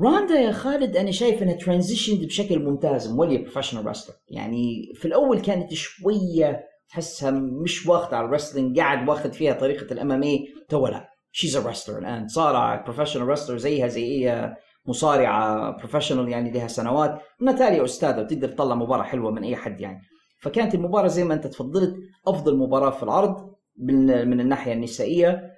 [0.00, 5.40] راندا يا خالد أنا شايف إنها transition بشكل ممتاز مولي professional wrestler يعني في الأول
[5.40, 10.86] كانت شوية تحسها مش واخد على ال wrestling قاعد واخد فيها طريقة ال MMA تو
[10.86, 12.28] لا she's a wrestler الآن.
[12.28, 14.54] صار professional wrestler زيها زي اي
[14.88, 20.00] مصارعة professional يعني لها سنوات ناتاليا أستاذة وتقدر تطلع مباراة حلوة من أي حد يعني.
[20.40, 25.54] فكانت المباراة زي ما أنت تفضلت أفضل مباراة في العرض من الناحية النسائية.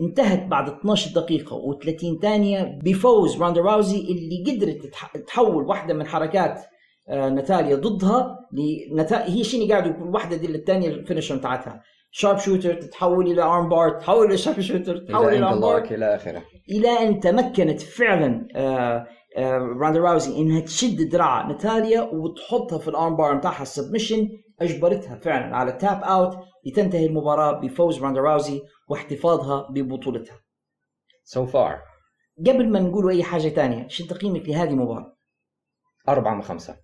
[0.00, 4.86] انتهت بعد 12 دقيقة و30 ثانية بفوز راندا راوزي اللي قدرت
[5.26, 6.60] تحول واحدة من حركات
[7.08, 8.38] آه، ناتاليا ضدها
[8.92, 9.28] لنتا...
[9.28, 11.82] هي شنو قاعد يقول؟ واحدة دي للثانية ال finisher بتاعتها.
[12.20, 17.80] sharpshooter تتحول إلى armbar تتحول إلى sharpshooter تتحول إلى armbar إلى آخره إلى أن تمكنت
[17.80, 19.06] فعلا آه،
[19.36, 24.28] آه، راندا راوزي إنها تشد دراع ناتاليا وتحطها في ال armbar بتاعها ال submission
[24.60, 30.40] أجبرتها فعلا على tap out لتنتهي المباراة بفوز راندا راوزي واحتفاظها ببطولتها.
[31.24, 31.82] so so far
[32.46, 35.16] قبل ما نقول أي حاجة ثانية، شو تقييمك لهذه المباراة؟
[36.08, 36.76] أربعة من خمسة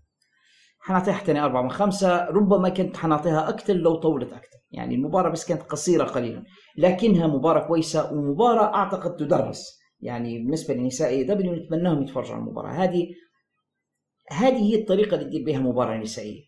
[0.86, 2.24] حنعطيها تاني أربعة من خمسة.
[2.24, 4.58] ربما كنت حنعطيها أكثر لو طولت أكثر.
[4.70, 6.44] يعني المباراة بس كانت قصيرة قليلا.
[6.78, 9.78] لكنها مباراة كويسة ومباراة أعتقد تدرس.
[10.00, 12.70] يعني بالنسبة لنساء W نتمناهم يتفرجوا على المباراة.
[12.70, 13.06] هذه
[14.30, 16.40] هذه هي الطريقة اللي تدير بها مباراة نسائية.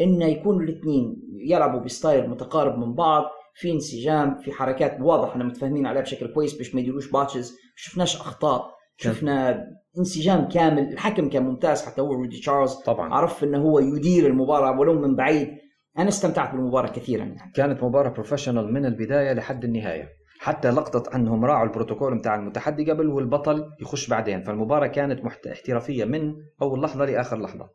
[0.00, 1.16] انه يكونوا الاثنين
[1.50, 3.24] يلعبوا ب style متقارب من بعض
[3.54, 7.56] في انسجام في حركات واضح إحنا متفاهمين عليها بشكل كويس باش ما يديروش botches.
[7.76, 8.77] شفناش أخطاء.
[9.00, 9.64] شفنا
[9.98, 12.74] انسجام كامل الحكم كان ممتاز حتى هو رودي تشارلز.
[12.74, 13.14] طبعا.
[13.14, 15.48] عرف إنه هو يدير المباراة ولو من بعيد.
[15.98, 17.52] أنا استمتعت بالمباراة كثيرا يعني.
[17.54, 20.08] كانت مباراة professional من البداية لحد النهاية.
[20.40, 24.42] حتى لقطة أنهم راعوا البروتوكول بتاع المتحدي قبل والبطل يخش بعدين.
[24.42, 25.46] فالمباراة كانت محت...
[25.46, 27.68] احترافية من أول لحظة لآخر لحظة.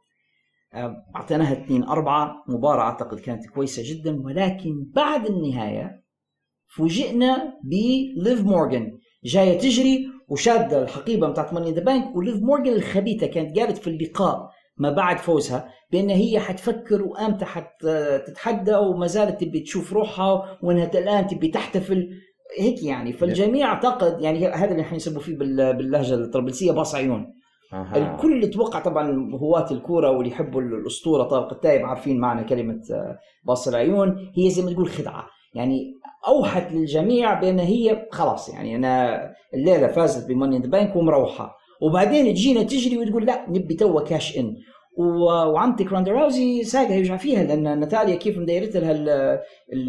[1.16, 4.22] أعطيناها 2 4 مباراة أعتقد كانت كويسة جدا.
[4.22, 6.04] ولكن بعد النهاية
[6.76, 8.92] فوجئنا بليف مورغان
[9.24, 13.90] جاية تجري وشادة الحقيبة بتاعت Money in the Bank وليف مورغان الخبيثة كانت قالت في
[13.90, 20.92] اللقاء ما بعد فوزها بأن هي حتفكر وامتى حتتحدى وما زالت تبي تشوف روحها وأنها
[20.94, 22.10] الآن تبي تحتفل.
[22.60, 23.14] هيك يعني.
[23.14, 27.34] فالجميع اعتقد يعني هذا اللي حنسبوا فيه باللهجة الطرابلسيه باص عيون.
[27.74, 27.98] أه.
[27.98, 33.68] الكل أتوقع طبعا هواة الكورة واللي يحبوا الأسطورة طارق التايب عارفين معنى كلمة آه، باص
[33.68, 34.32] العيون.
[34.38, 35.26] هي زي ما تقول خدعة.
[35.54, 35.94] يعني
[36.28, 39.20] اوحت للجميع بأن هي خلاص يعني أنا
[39.54, 41.56] الليلة فازت ب Money in the Bank ومروحة.
[41.82, 44.56] وبعدين تجينا تجري وتقول لا نبي توا cash in.
[44.98, 49.40] وعمتك راندا راوزي ساقها يوجع فيها لأن ناتاليا كيف مديرت لها ال-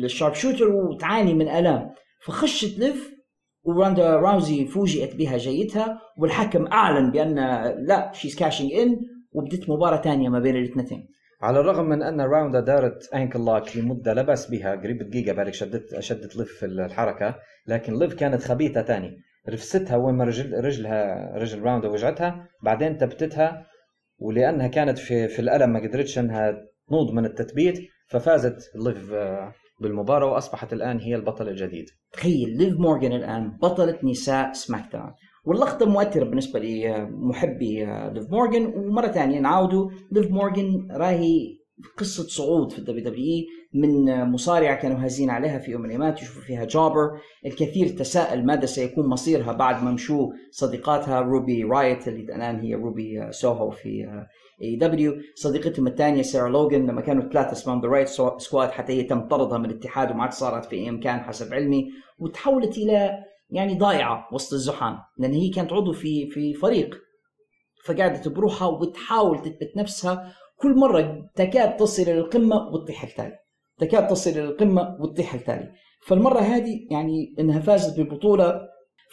[0.05, 1.91] ال sharpshooter وتعاني من الام
[2.25, 3.15] فخشت ليف
[3.65, 7.35] وراندا راوزي فوجئت بها جيتها والحكم أعلن بأن
[7.87, 8.97] لا she's cashing in
[9.33, 11.07] وبدت مباراة ثانية ما بين الاثنتين.
[11.43, 15.55] على الرغم من أن راوندا دارت ankle lock لمدة لا بأس بها قريب دقيقة بالك
[15.55, 17.35] شدت شدت في الحركة
[17.67, 19.17] لكن ليف كانت خبيثة تاني.
[19.49, 23.67] رفستها وين ما رجل رجلها رجل راوندا وجعتها بعدين تبتتها
[24.19, 26.53] ولأنها كانت في في الألم ما قدرتش إنها
[26.89, 31.87] تنوض من التثبيت ففازت ليف آه، بالمباراة وأصبحت الآن هي البطل الجديد.
[32.13, 35.13] تخيل ليف مورغان الآن بطلة نساء سماك داون.
[35.45, 38.67] واللقطة مؤثرة بالنسبة لمحبي ليف مورغان.
[38.67, 41.65] ومرة ثانية نعاودوا ليف مورغان راهي
[41.99, 43.45] قصة صعود في ال WW
[43.75, 47.11] من مصارعة كانوا هازين عليها في يوم من الأيام يشوفوا فيها jobber
[47.47, 53.29] الكثير تساءل ماذا سيكون مصيرها بعد ما مشوا صديقاتها روبي رايت اللي الآن هي روبي
[53.31, 54.25] سوهو في
[54.63, 58.09] AEW صديقتهم الثانية سارة لوغان لما كانوا ثلاثة اسمهم The Riott
[58.39, 61.91] Squad حتى هي تم طردها من الاتحاد وما عاد صارت في اي مكان حسب علمي.
[62.19, 66.95] وتحولت إلى يعني ضايعة وسط الزحام لأن هي كانت عضو في في فريق.
[67.87, 70.35] فقعدت بروحها وتحاول تثبت نفسها.
[70.57, 73.39] كل مرة تكاد تصل إلى القمة وتطيح التالي
[73.79, 75.73] تكاد تصل إلى القمة وتطيح التالي
[76.07, 78.61] فالمرة هذه يعني إنها فازت بالبطولة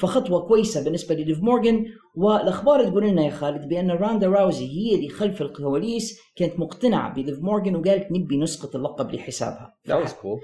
[0.01, 1.85] فخطوة كويسة بالنسبة لليف مورغان
[2.15, 7.39] والأخبار تقول لنا يا خالد بأن راندا راوزي هي اللي خلف الكواليس كانت مقتنعة بليف
[7.39, 10.39] مورغان وقالت نبي نسقط اللقب لحسابها That was cool.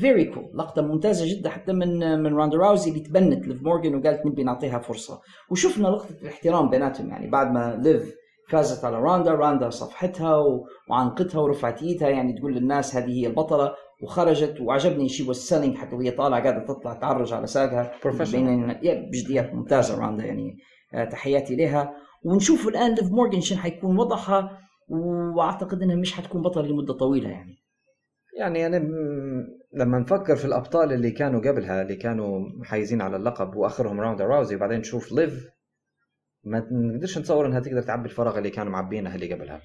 [0.00, 0.56] cool cool.
[0.56, 4.78] لقطة ممتازة جدا حتى من من راندا راوزي اللي تبنت ليف مورغان وقالت نبي نعطيها
[4.78, 8.14] فرصة وشفنا لقطة الاحترام بيناتهم يعني بعد ما ليف
[8.48, 10.36] فازت على راندا راندا صفحتها
[10.90, 15.96] وعنقتها ورفعت ايدها يعني تقول للناس هذه هي البطلة وخرجت وعجبني she was selling حتى
[15.96, 17.92] وهي طالعة قاعدة تطلع تعرج على ساقها.
[18.82, 20.56] يا بجديات ممتازة راندا يعني
[20.94, 21.92] آه، تحياتي لها.
[22.24, 27.58] ونشوف الآن ليف مورغان شنو حيكون وضعها وأعتقد إنها مش حتكون بطل لمدة طويلة يعني.
[28.38, 28.76] يعني أنا
[29.72, 34.56] لما نفكر في الأبطال اللي كانوا قبلها اللي كانوا حايزين على اللقب وأخرهم راوندا راوزي
[34.56, 35.48] وبعدين تشوف ليف
[36.44, 39.60] ما نقدرش نتصور إنها تقدر تعبي الفراغ اللي كانوا معبينها اللي قبلها.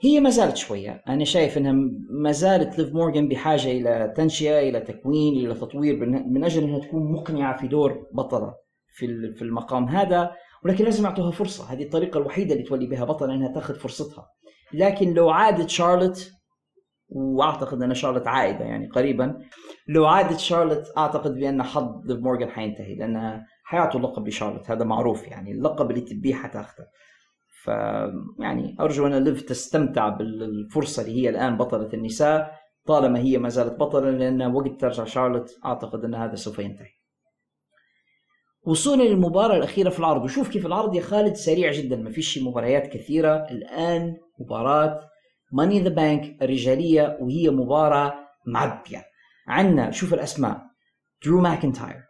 [0.00, 1.02] هي ما زالت شوية.
[1.08, 1.72] أنا شايف أنها
[2.10, 7.12] ما زالت ليف مورغان بحاجة إلى تنشئة إلى تكوين إلى تطوير من أجل أنها تكون
[7.12, 8.54] مقنعة في دور بطلة
[8.94, 10.30] في في المقام هذا.
[10.64, 11.72] ولكن لازم يعطوها فرصة.
[11.72, 14.26] هذه الطريقة الوحيدة اللي تولي بها بطلة أنها تأخذ فرصتها.
[14.72, 16.32] لكن لو عادت شارلوت
[17.08, 19.38] وأعتقد أن شارلوت عائدة يعني قريبا
[19.88, 25.28] لو عادت شارلوت أعتقد بأن حظ ليف مورغان حينتهي لانها حيعطوا اللقب لشارلوت هذا معروف
[25.28, 26.86] يعني اللقب اللي تبيه حتأخذه.
[27.66, 27.68] ف
[28.38, 33.80] يعني أرجو أن ليف تستمتع بالفرصة اللي هي الآن بطلة النساء طالما هي ما زالت
[33.80, 36.90] بطلة لأن وقت ترجع شارلوت أعتقد أن هذا سوف ينتهي.
[38.62, 42.86] وصولا للمباراة الأخيرة في العرض وشوف كيف العرض يا خالد سريع جدا ما فيش مباريات
[42.86, 43.34] كثيرة.
[43.50, 45.00] الآن مباراة
[45.52, 48.14] Money in the Bank الرجالية وهي مباراة
[48.46, 49.04] معبية
[49.48, 50.62] عندنا شوف الأسماء.
[51.24, 52.02] درو ماكنتاير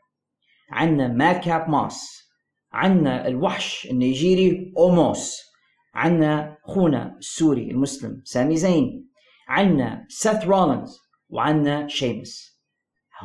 [0.71, 2.27] عندنا مادكاب موس
[2.73, 5.46] عندنا الوحش النيجيري أوموس
[5.97, 9.09] عندنا خونا السوري المسلم سامي زين
[9.49, 12.61] عندنا سيث رولينز وعندنا شيمس.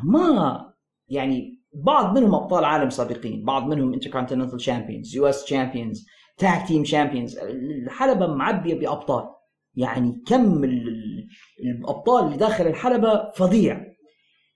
[0.04, 0.74] ما
[1.08, 6.06] يعني بعض منهم أبطال عالم سابقين بعض منهم Intercontinental champions US champions
[6.38, 9.24] tag team champions الحلبة معبية بأبطال.
[9.76, 11.28] يعني كم ال- ال-
[11.80, 13.82] الأبطال اللي داخل الحلبة فظيع.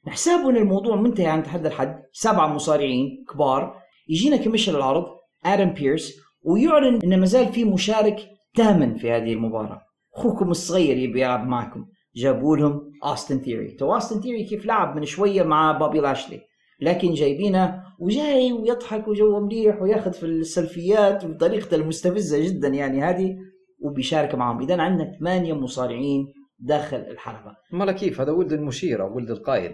[0.08, 2.04] نحسبوا ان الموضوع منتهي عند حد الحد.
[2.12, 3.82] سبعة مصارعين كبار.
[4.10, 5.06] يجينا commissioner العرض
[5.46, 9.82] آدم بيرس ويعلن إن ما زال في مشارك ثامن في هذه المباراة.
[10.16, 11.86] أخوكم الصغير يبي يلعب معكم.
[12.16, 16.42] جابوا لهم اوستن ثيوري توا اوستن ثيوري كيف لعب من شوية مع بابي لاشلي
[16.82, 23.36] لكن جايبينه وجاي ويضحك وجو مليح وياخذ في السلفيات بطريقته المستفزة جدا يعني هذه
[23.80, 24.62] وبيشارك معهم.
[24.62, 26.26] اذا عندنا ثمانية مصارعين
[26.60, 29.72] داخل الحلبه مالا كيف؟ هذا ولد المشير أو ولد القائد.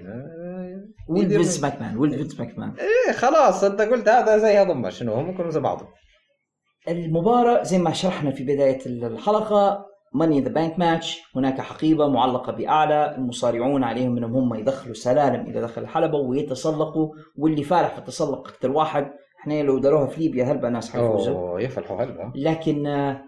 [1.09, 2.74] ولد فينس ماكمان ولد فينس ماكمان.
[2.80, 5.88] إيه خلاص أنت قلت هذا زي هذا شنو؟ هم كلهم زي بعضهم.
[6.88, 12.51] المباراة زي ما شرحنا في بداية الحلقة Money in the Bank match هناك حقيبة معلقة
[12.51, 18.47] بأعلى المصارعون عليهم أنهم هم يدخلوا سلالم إلى داخل الحلبة ويتسلقوا واللي فالح في التسلق
[18.47, 21.36] أكثر واحد إحنا لو داروها في ليبيا هلبا ناس حيفوزوا.
[21.36, 23.23] أوه يفلحوا هلبا لكن آه،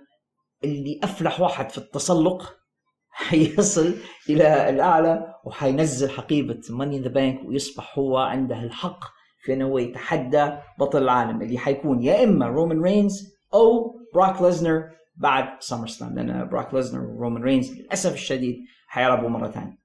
[0.64, 2.56] اللي أفلح واحد في التسلق
[3.10, 3.94] حيصل
[4.30, 9.00] إلى الأعلى وحينزل حقيبة Money in the Bank ويصبح هو عنده الحق
[9.44, 14.90] في أنه هو يتحدى بطل العالم اللي حيكون يا إما رومان رينز أو بروك ليسنر
[15.16, 18.56] بعد SummerSlam لأن بروك ليسنر ورومان رينز للأسف الشديد
[18.88, 19.78] حيلعبوا مرة ثانية.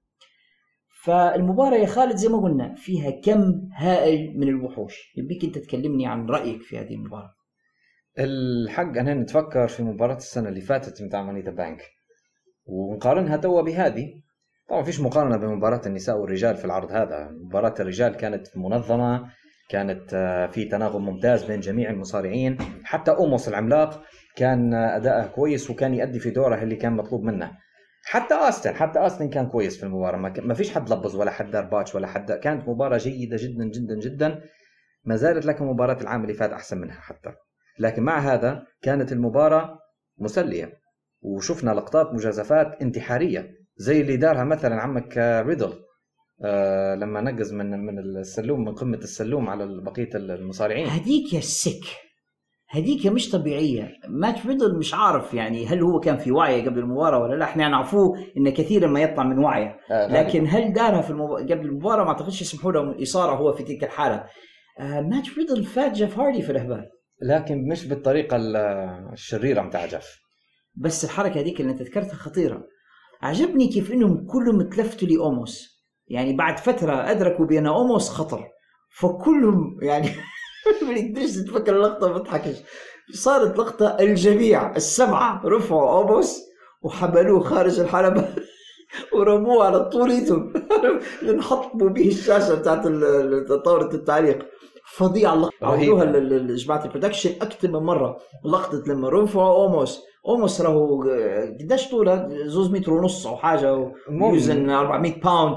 [1.02, 5.12] فالمباراة يا خالد زي ما قلنا فيها كم هائل من الوحوش.
[5.16, 7.34] يبيك أنت تكلمني عن رأيك في هذه المباراة.
[8.18, 11.82] الحق أنا نتفكر في مباراة السنة اللي فاتت بتاع Money in the Bank
[12.64, 14.22] ونقارنها توا بهذه.
[14.68, 17.30] طبعا فيش مقارنة بين مباراة النساء والرجال في العرض هذا.
[17.30, 19.30] مباراة الرجال كانت منظمة
[19.68, 22.58] كانت آه، في تناغم ممتاز بين جميع المصارعين.
[22.84, 24.02] حتى أوموس العملاق
[24.36, 27.52] كان آه، أداءه كويس وكان يؤدي في دوره اللي كان مطلوب منه.
[28.04, 30.18] حتى أوستن حتى أوستن كان كويس في المباراة.
[30.18, 33.94] ما, فيش حد لبز ولا حد دار botch ولا حد كانت مباراة جيدة جدا جدا
[33.94, 34.40] جدا.
[35.04, 37.32] ما زالت لكن مباراة العام اللي فات أحسن منها حتى.
[37.78, 39.78] لكن مع هذا كانت المباراة
[40.18, 40.72] مسلية.
[41.22, 45.87] وشفنا لقطات مجازفات انتحارية زي اللي دارها مثلا عمك آه، ريدل.
[47.00, 50.86] لما نقز من من السلوم من قمة السلوم على بقية المصارعين.
[50.86, 51.84] هديك يا السك
[52.70, 53.92] هديك مش طبيعية.
[54.08, 57.44] مات ريدل مش عارف يعني هل هو كان في وعي قبل المباراة ولا لا.
[57.44, 59.76] إحنا نعرفوه انه كثيرا ما يطلع من وعيه.
[59.90, 60.06] آه.
[60.12, 61.30] لكن هل دارها في المب...
[61.30, 64.24] قبل المباراة؟ ما أعتقدش يسمحوا له اثاره هو في تلك الحالة.
[64.80, 66.88] آه مات ريدل فات جيف هاردي في الإهبال.
[67.22, 68.56] لكن مش بالطريقة ال-
[69.12, 70.20] الشريرة متاع جف
[70.74, 72.62] بس الحركة هذيك اللي أنت ذكرتها خطيرة.
[73.22, 75.77] عجبني كيف إنهم كلهم تلفتوا لأوموس.
[76.10, 78.44] يعني بعد فترة أدركوا بأن أوموس خطر
[79.00, 80.08] فكلهم يعني
[81.14, 82.56] ليش تفكر اللقطة ما تضحكش.
[83.14, 86.40] صارت لقطة الجميع السبعة رفعوا أوموس
[86.82, 88.28] وحملوه خارج الحلبة
[89.14, 90.52] ورموه على طوليتهم
[91.22, 92.82] لنحطموا به الشاشة بتاعت
[93.64, 94.46] طاولة التعليق.
[94.96, 95.76] فظيعه اللقطة.
[95.76, 98.16] لل- لجماعه ال production أكثر من مرة.
[98.44, 104.70] لقطة لما رفعوا أوموس أوموس راهو آه، قديش طوله؟ زوز متر ونص أو حاجة ويوزن
[104.70, 105.56] 400 pound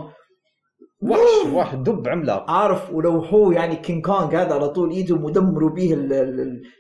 [1.02, 2.52] وحش وحش دب عملاق.
[2.52, 6.08] عارف ولوحوه يعني كينج كونج هذا على طول ايدهم ودمروا به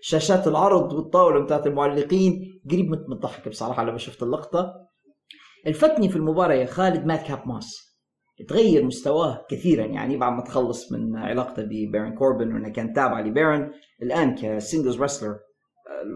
[0.01, 2.61] شاشات العرض والطاولة بتاعت المعلقين.
[2.71, 4.73] قريب مت م الضحك بصراحة لما شفت اللقطة.
[5.67, 7.91] الفتني في المباراة يا خالد مادكاب موس.
[8.47, 13.71] تغير مستواه كثيرا يعني بعد ما تخلص من علاقته ببارن كوربن وإنه كان تابع لبارن
[14.01, 15.35] الآن ك singles wrestler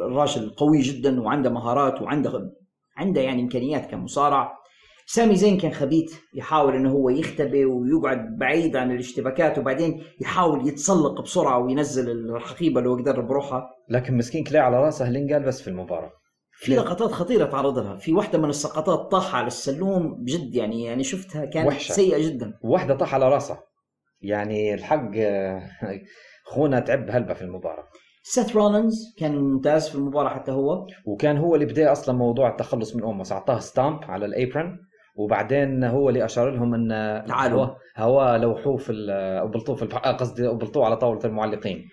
[0.07, 2.51] الراجل قوي جدا وعنده مهارات وعنده
[2.97, 4.64] عنده يعني إمكانيات كمصارع.
[5.07, 11.21] سامي زين كان خبيث يحاول إنه هو يختبي ويقعد بعيد عن الاشتباكات وبعدين يحاول يتسلق
[11.21, 13.69] بسرعة وينزل الحقيبه اللي هو يقدر بروحها.
[13.89, 16.11] لكن مسكين كلاي على رأسه لينجال بس في المباراة.
[16.51, 17.97] في لقطات خطيرة تعرض لها.
[17.97, 21.93] في واحدة من السقطات طاح على السلوم بجد يعني يعني شفتها كانت وحشة.
[21.93, 22.53] سيئة جدا.
[22.61, 23.59] واحدة طاح على رأسه.
[24.21, 25.11] يعني الحق
[26.51, 27.87] خونا تعب هلبة في المباراة.
[28.23, 30.87] سيث رولينز كان ممتاز في المباراة حتى هو.
[31.05, 34.77] وكان هو اللي بدأ أصلا موضوع التخلص من اوموس اعطاه stomp على ال apron.
[35.15, 36.89] وبعدين هو اللي أشار لهم إن
[37.27, 37.67] تعالوا.
[37.97, 38.93] هو, لوحوه في
[39.53, 41.85] بلطوه في آه، قصدي بلطوه على طاولة المعلقين.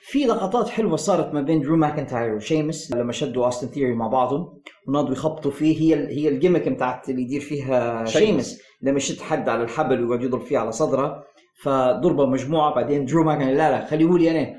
[0.00, 4.60] في لقطات حلوة صارت ما بين درو ماكنتاير وشيمس لما شدوا أوستن ثيري مع بعضهم
[4.88, 5.80] وناضوا يخبطوا فيه.
[5.80, 8.24] هي هي ال gimmick بتاعت اللي يدير فيها شيمس.
[8.24, 8.62] شيمس.
[8.82, 11.24] لما يشد حد على الحبل ويقعد يضرب فيه على صدره
[11.62, 12.74] فضربة مجموعة.
[12.74, 14.54] بعدين درو ماكنتاير لا لا خليه لي أنا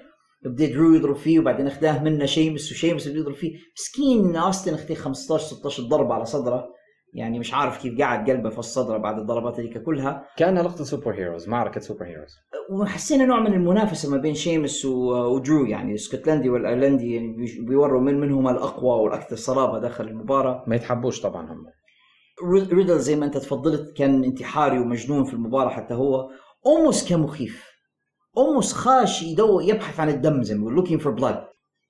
[0.45, 3.53] بدا درو يضرب فيه وبعدين أخذاه منه شيمس وشيمس بده يضرب فيه.
[3.77, 6.78] مسكين أوستن اخذ 15 16 ضربه على صدره.
[7.13, 10.27] يعني مش عارف كيف قاعد قلبه في الصدر بعد الضربات هذيك كلها.
[10.37, 12.35] كان لقطة سوبر heroes معركة super heroes
[12.71, 18.51] وحسينا نوع من المنافسة ما بين شيمس ودرو يعني الاسكتلندي والأيرلندي يعني بيوروا من منهما
[18.51, 20.63] الأقوى والأكثر صلابة داخل المباراة.
[20.67, 21.65] ما يتحبوش طبعا هم.
[22.53, 26.29] ري- ريدل زي ما انت تفضلت كان انتحاري ومجنون في المباراة حتى هو.
[26.65, 27.65] أوموس كان مخيف.
[28.37, 31.37] أوموس خاش يدور يبحث عن الدم زي ما يقول looking for blood.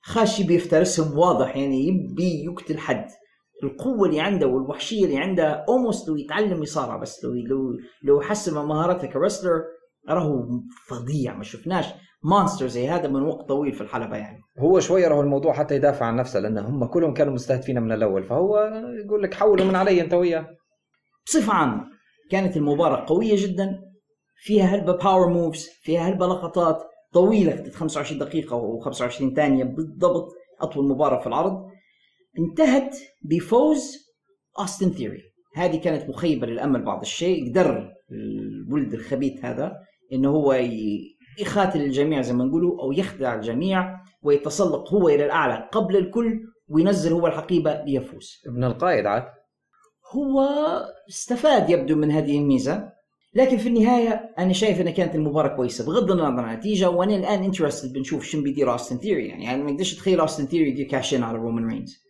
[0.02, 3.06] خاش يبي يفترسهم واضح يعني يبي يقتل حد.
[3.64, 8.56] القوة اللي عنده والوحشية اللي عنده اوموس لو يتعلم يصارع بس لو لو لو حسن
[8.56, 9.64] من مهاراته ك wrestler
[10.10, 10.46] راهو
[10.88, 11.86] فظيع ما شفناش
[12.24, 14.42] monster زي هذا من وقت طويل في الحلبة يعني.
[14.60, 18.24] هو شوية راهو الموضوع حتى يدافع عن نفسه لأن هم كلهم كانوا مستهدفين من الأول
[18.24, 18.58] فهو
[19.06, 20.48] يقول لك حولوا من علي أنت وياه.
[21.26, 21.86] بصفة عامة
[22.32, 23.80] كانت المباراة قوية جدا
[24.36, 26.78] فيها هلبة power moves فيها هلبة لقطات
[27.14, 30.28] طويلة كانت 25 دقيقة و25 ثانية بالضبط
[30.62, 31.69] أطول مباراة في العرض.
[32.38, 33.98] انتهت بفوز
[34.60, 35.22] أوستن ثيري
[35.56, 37.50] هذه كانت مخيبة للأمل بعض الشيء.
[37.50, 39.74] قدر الولد الخبيث هذا
[40.14, 40.54] إنه هو
[41.40, 47.14] يخاتل الجميع زي ما نقولوا أو يخدع الجميع ويتسلق هو إلى الأعلى قبل الكل وينزل
[47.14, 48.42] هو الحقيبة ليفوز.
[48.48, 49.24] ابن القائد عاد.
[50.16, 50.42] هو
[51.10, 52.90] استفاد يبدو من هذه الميزة
[53.34, 57.44] لكن في النهاية أنا شايف إنها كانت المباراة كويسة بغض النظر عن النتيجة وأنا الآن
[57.44, 61.12] interested بنشوف شنو بيدير اوستن ثيري يعني أنا ما أقدرش أتخيل اوستن ثيري يدير cash
[61.12, 62.09] in على رومان رينز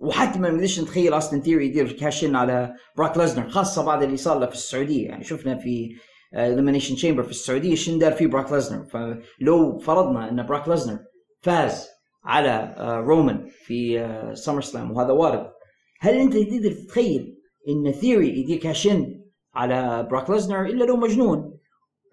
[0.00, 4.16] وحتى ما نقدرش نتخيل اوستن ثيري يدير cash in على براك ليزنر خاصة بعد اللي
[4.16, 5.08] صار له في السعودية.
[5.08, 5.96] يعني شفنا في
[6.34, 10.98] Elimination Chamber في السعودية شنو دار فيه براك ليزنر فلو فرضنا إن براك ليزنر
[11.40, 11.88] فاز
[12.24, 15.50] على آه، رومان في SummerSlam وهذا وارد
[16.00, 17.36] هل أنت تقدر تتخيل
[17.68, 21.58] إن ثيري يدير cash in على براك ليزنر إلا لو مجنون؟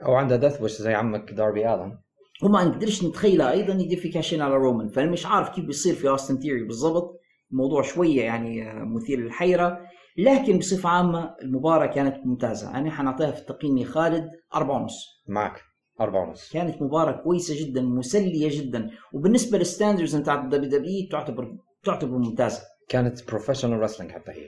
[0.05, 1.97] أو عنده death wish زي عمك داربي الن
[2.43, 5.95] وما نقدرش نتخيلها أيضا يدير في cash in على رومان فأنا مش عارف كيف بيصير
[5.95, 7.16] في اوستن تيري بالضبط.
[7.51, 9.79] الموضوع شوية يعني مثير للحيرة
[10.17, 12.77] لكن بصفة عامة المباراة كانت ممتازة.
[12.77, 15.23] أنا حنعطيها في التقييم يا خالد أربعة ونص.
[15.27, 15.61] معك.
[16.01, 16.51] أربعة ونص.
[16.53, 18.89] كانت مباراة كويسة جدا مسلية جدا.
[19.13, 22.61] وبالنسبة لل standards بتاعت ال WWE تعتبر تعتبر ممتازة.
[22.89, 24.47] كانت professional wrestling حتى هي.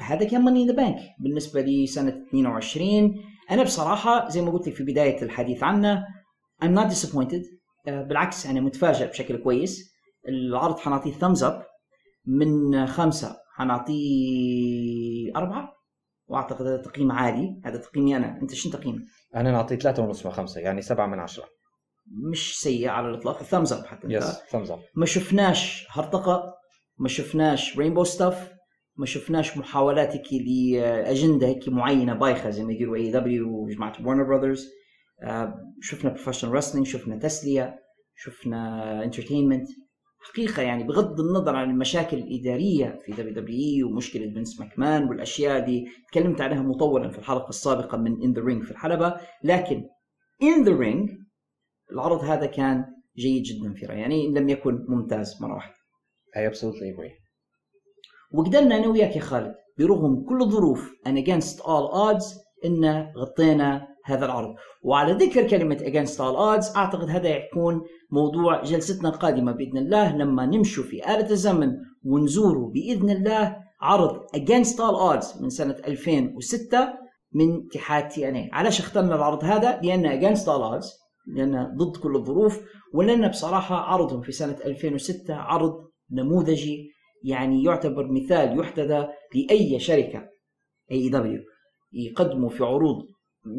[0.00, 3.14] هذا كان Money In The Bank بالنسبة لي سنة 22
[3.50, 6.04] أنا بصراحة زي ما قلت لك في بداية الحديث عنه
[6.64, 7.44] I'm not disappointed.
[7.88, 9.90] آه، بالعكس أنا متفاجئ بشكل كويس.
[10.28, 11.54] العرض حنعطيه thumbs up
[12.26, 15.72] من خمسة حنعطيه أربعة
[16.26, 17.60] وأعتقد هذا تقييم عالي.
[17.64, 18.38] هذا تقييمي أنا.
[18.42, 19.02] أنت شنو تقييمك؟
[19.36, 21.44] أنا نعطيه ثلاثة ونص من خمسة يعني سبعة من عشرة.
[22.30, 23.42] مش سيء على الإطلاق.
[23.42, 24.08] thumbs up حتى.
[24.08, 26.54] yes thumbs up ما شفناش هرطقة
[26.98, 28.52] ما شفناش rainbow stuff
[28.96, 34.68] ما شفناش محاولات هيك لاجنده هيك معينة بايخة زي ما يديروا AEW وجماعة Warner Brothers
[35.82, 37.78] شفنا professional wrestling شفنا تسلية
[38.16, 39.68] شفنا entertainment
[40.20, 46.40] حقيقة يعني بغض النظر عن المشاكل الإدارية في WWE ومشكلة فينس ماكمان والأشياء دي تكلمت
[46.40, 49.14] عنها مطولا في الحلقة السابقة من In The Ring في الحلبة
[49.44, 49.84] لكن
[50.42, 51.10] in the ring
[51.92, 52.84] العرض هذا كان
[53.16, 55.74] جيد جدا في رأيي يعني إن لم يكن ممتاز مرة واحدة.
[56.36, 57.20] I absolutely agree.
[58.32, 62.24] وقدرنا أنا وياك يا خالد برغم كل الظروف and against all odds
[62.64, 64.54] إن غطينا هذا العرض.
[64.82, 70.46] وعلى ذكر كلمة against all odds أعتقد هذا يكون موضوع جلستنا القادمة بإذن الله لما
[70.46, 71.72] نمشوا في آلة الزمن
[72.04, 76.88] ونزوروا بإذن الله عرض against all odds من سنة 2006
[77.32, 80.86] من اتحاد تي إن اي علاش اخترنا العرض هذا؟ لأن against all odds
[81.26, 82.60] لأن ضد كل الظروف
[82.94, 85.74] ولأن بصراحة عرضهم في سنة 2006 عرض
[86.10, 86.90] نموذجي
[87.24, 90.28] يعني يعتبر مثال يحتذى لأي شركة
[90.92, 91.40] اي دبليو
[91.92, 93.06] يقدموا في عروض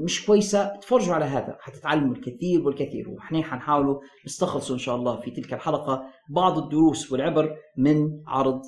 [0.04, 1.58] مش كويسة تفرجوا على هذا.
[1.60, 3.10] حتتعلموا الكثير والكثير.
[3.10, 8.62] وإحنا حنحاولوا نستخلصوا إن شاء الله في تلك الحلقة بعض الدروس والعبر من عرض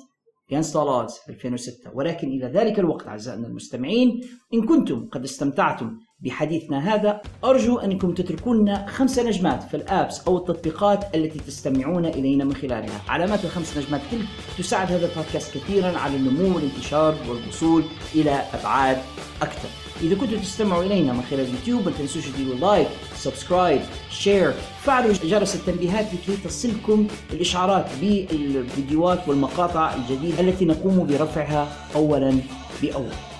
[0.52, 4.20] Odds 2006 ولكن إلى ذلك الوقت أعزائنا المستمعين
[4.54, 10.36] إن كنتم قد استمتعتم بحديثنا هذا أرجو أنكم تتركوا لنا خمس نجمات في الآبس أو
[10.36, 13.00] التطبيقات التي تستمعون إلينا من خلالها.
[13.08, 14.26] علامات الخمس نجمات تلك
[14.58, 18.98] تساعد هذا البودكاست كثيرا على النمو والانتشار والوصول إلى أبعاد
[19.42, 19.68] أكثر.
[20.02, 23.80] إذا كنتم تستمعوا إلينا من خلال اليوتيوب ما تنسوش تديروا like subscribe
[24.10, 24.52] share
[24.82, 32.38] فعلوا جرس التنبيهات لكي تصلكم الإشعارات بالفيديوهات والمقاطع الجديدة التي نقوم برفعها أولا
[32.82, 33.33] بأول.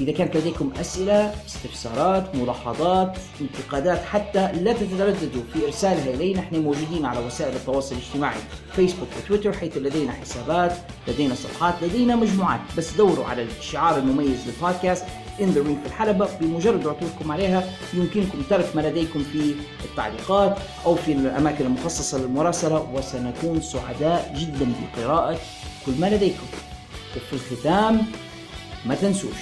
[0.00, 7.06] إذا كانت لديكم أسئلة استفسارات ملاحظات انتقادات حتى لا تترددوا في إرسالها إلينا نحن موجودين
[7.06, 8.38] على وسائل التواصل الاجتماعي
[8.76, 10.76] فيسبوك وتويتر حيث لدينا حسابات
[11.08, 12.60] لدينا صفحات لدينا مجموعات.
[12.76, 15.04] بس دوروا على الشعار المميز للبودكاست
[15.38, 16.28] in the ring في الحلبة.
[16.40, 23.60] بمجرد عثوركم عليها يمكنكم ترك ما لديكم في التعليقات أو في الأماكن المخصصة للمراسلة وسنكون
[23.60, 25.38] سعداء جدا بقراءة
[25.86, 26.46] كل ما لديكم.
[27.16, 28.02] وفي الختام
[28.86, 29.36] ما تنسوش.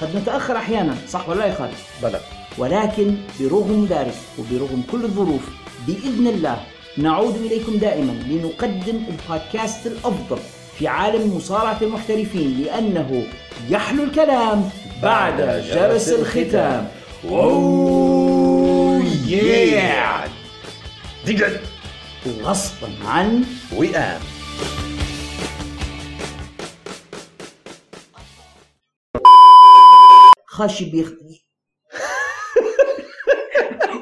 [0.00, 2.20] قد نتأخر أحيانا صح ولا لا يا خالد؟ بلى.
[2.58, 5.42] ولكن برغم ذلك وبرغم كل الظروف
[5.86, 6.60] بإذن الله
[6.98, 10.38] نعود إليكم دائما لنقدم البودكاست الأفضل
[10.78, 13.24] في عالم مصارعة المحترفين لأنه
[13.68, 14.70] يحلو الكلام
[15.02, 15.36] بعد
[15.72, 16.88] جرس الختام.
[17.24, 20.28] Oh yeah!
[22.42, 23.44] غصبا عن
[23.76, 24.20] وئام
[30.56, 31.42] Gashibirti.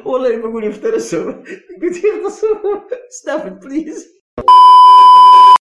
[0.05, 0.73] Olha, bagulho
[3.11, 4.07] Stop Stefan, please.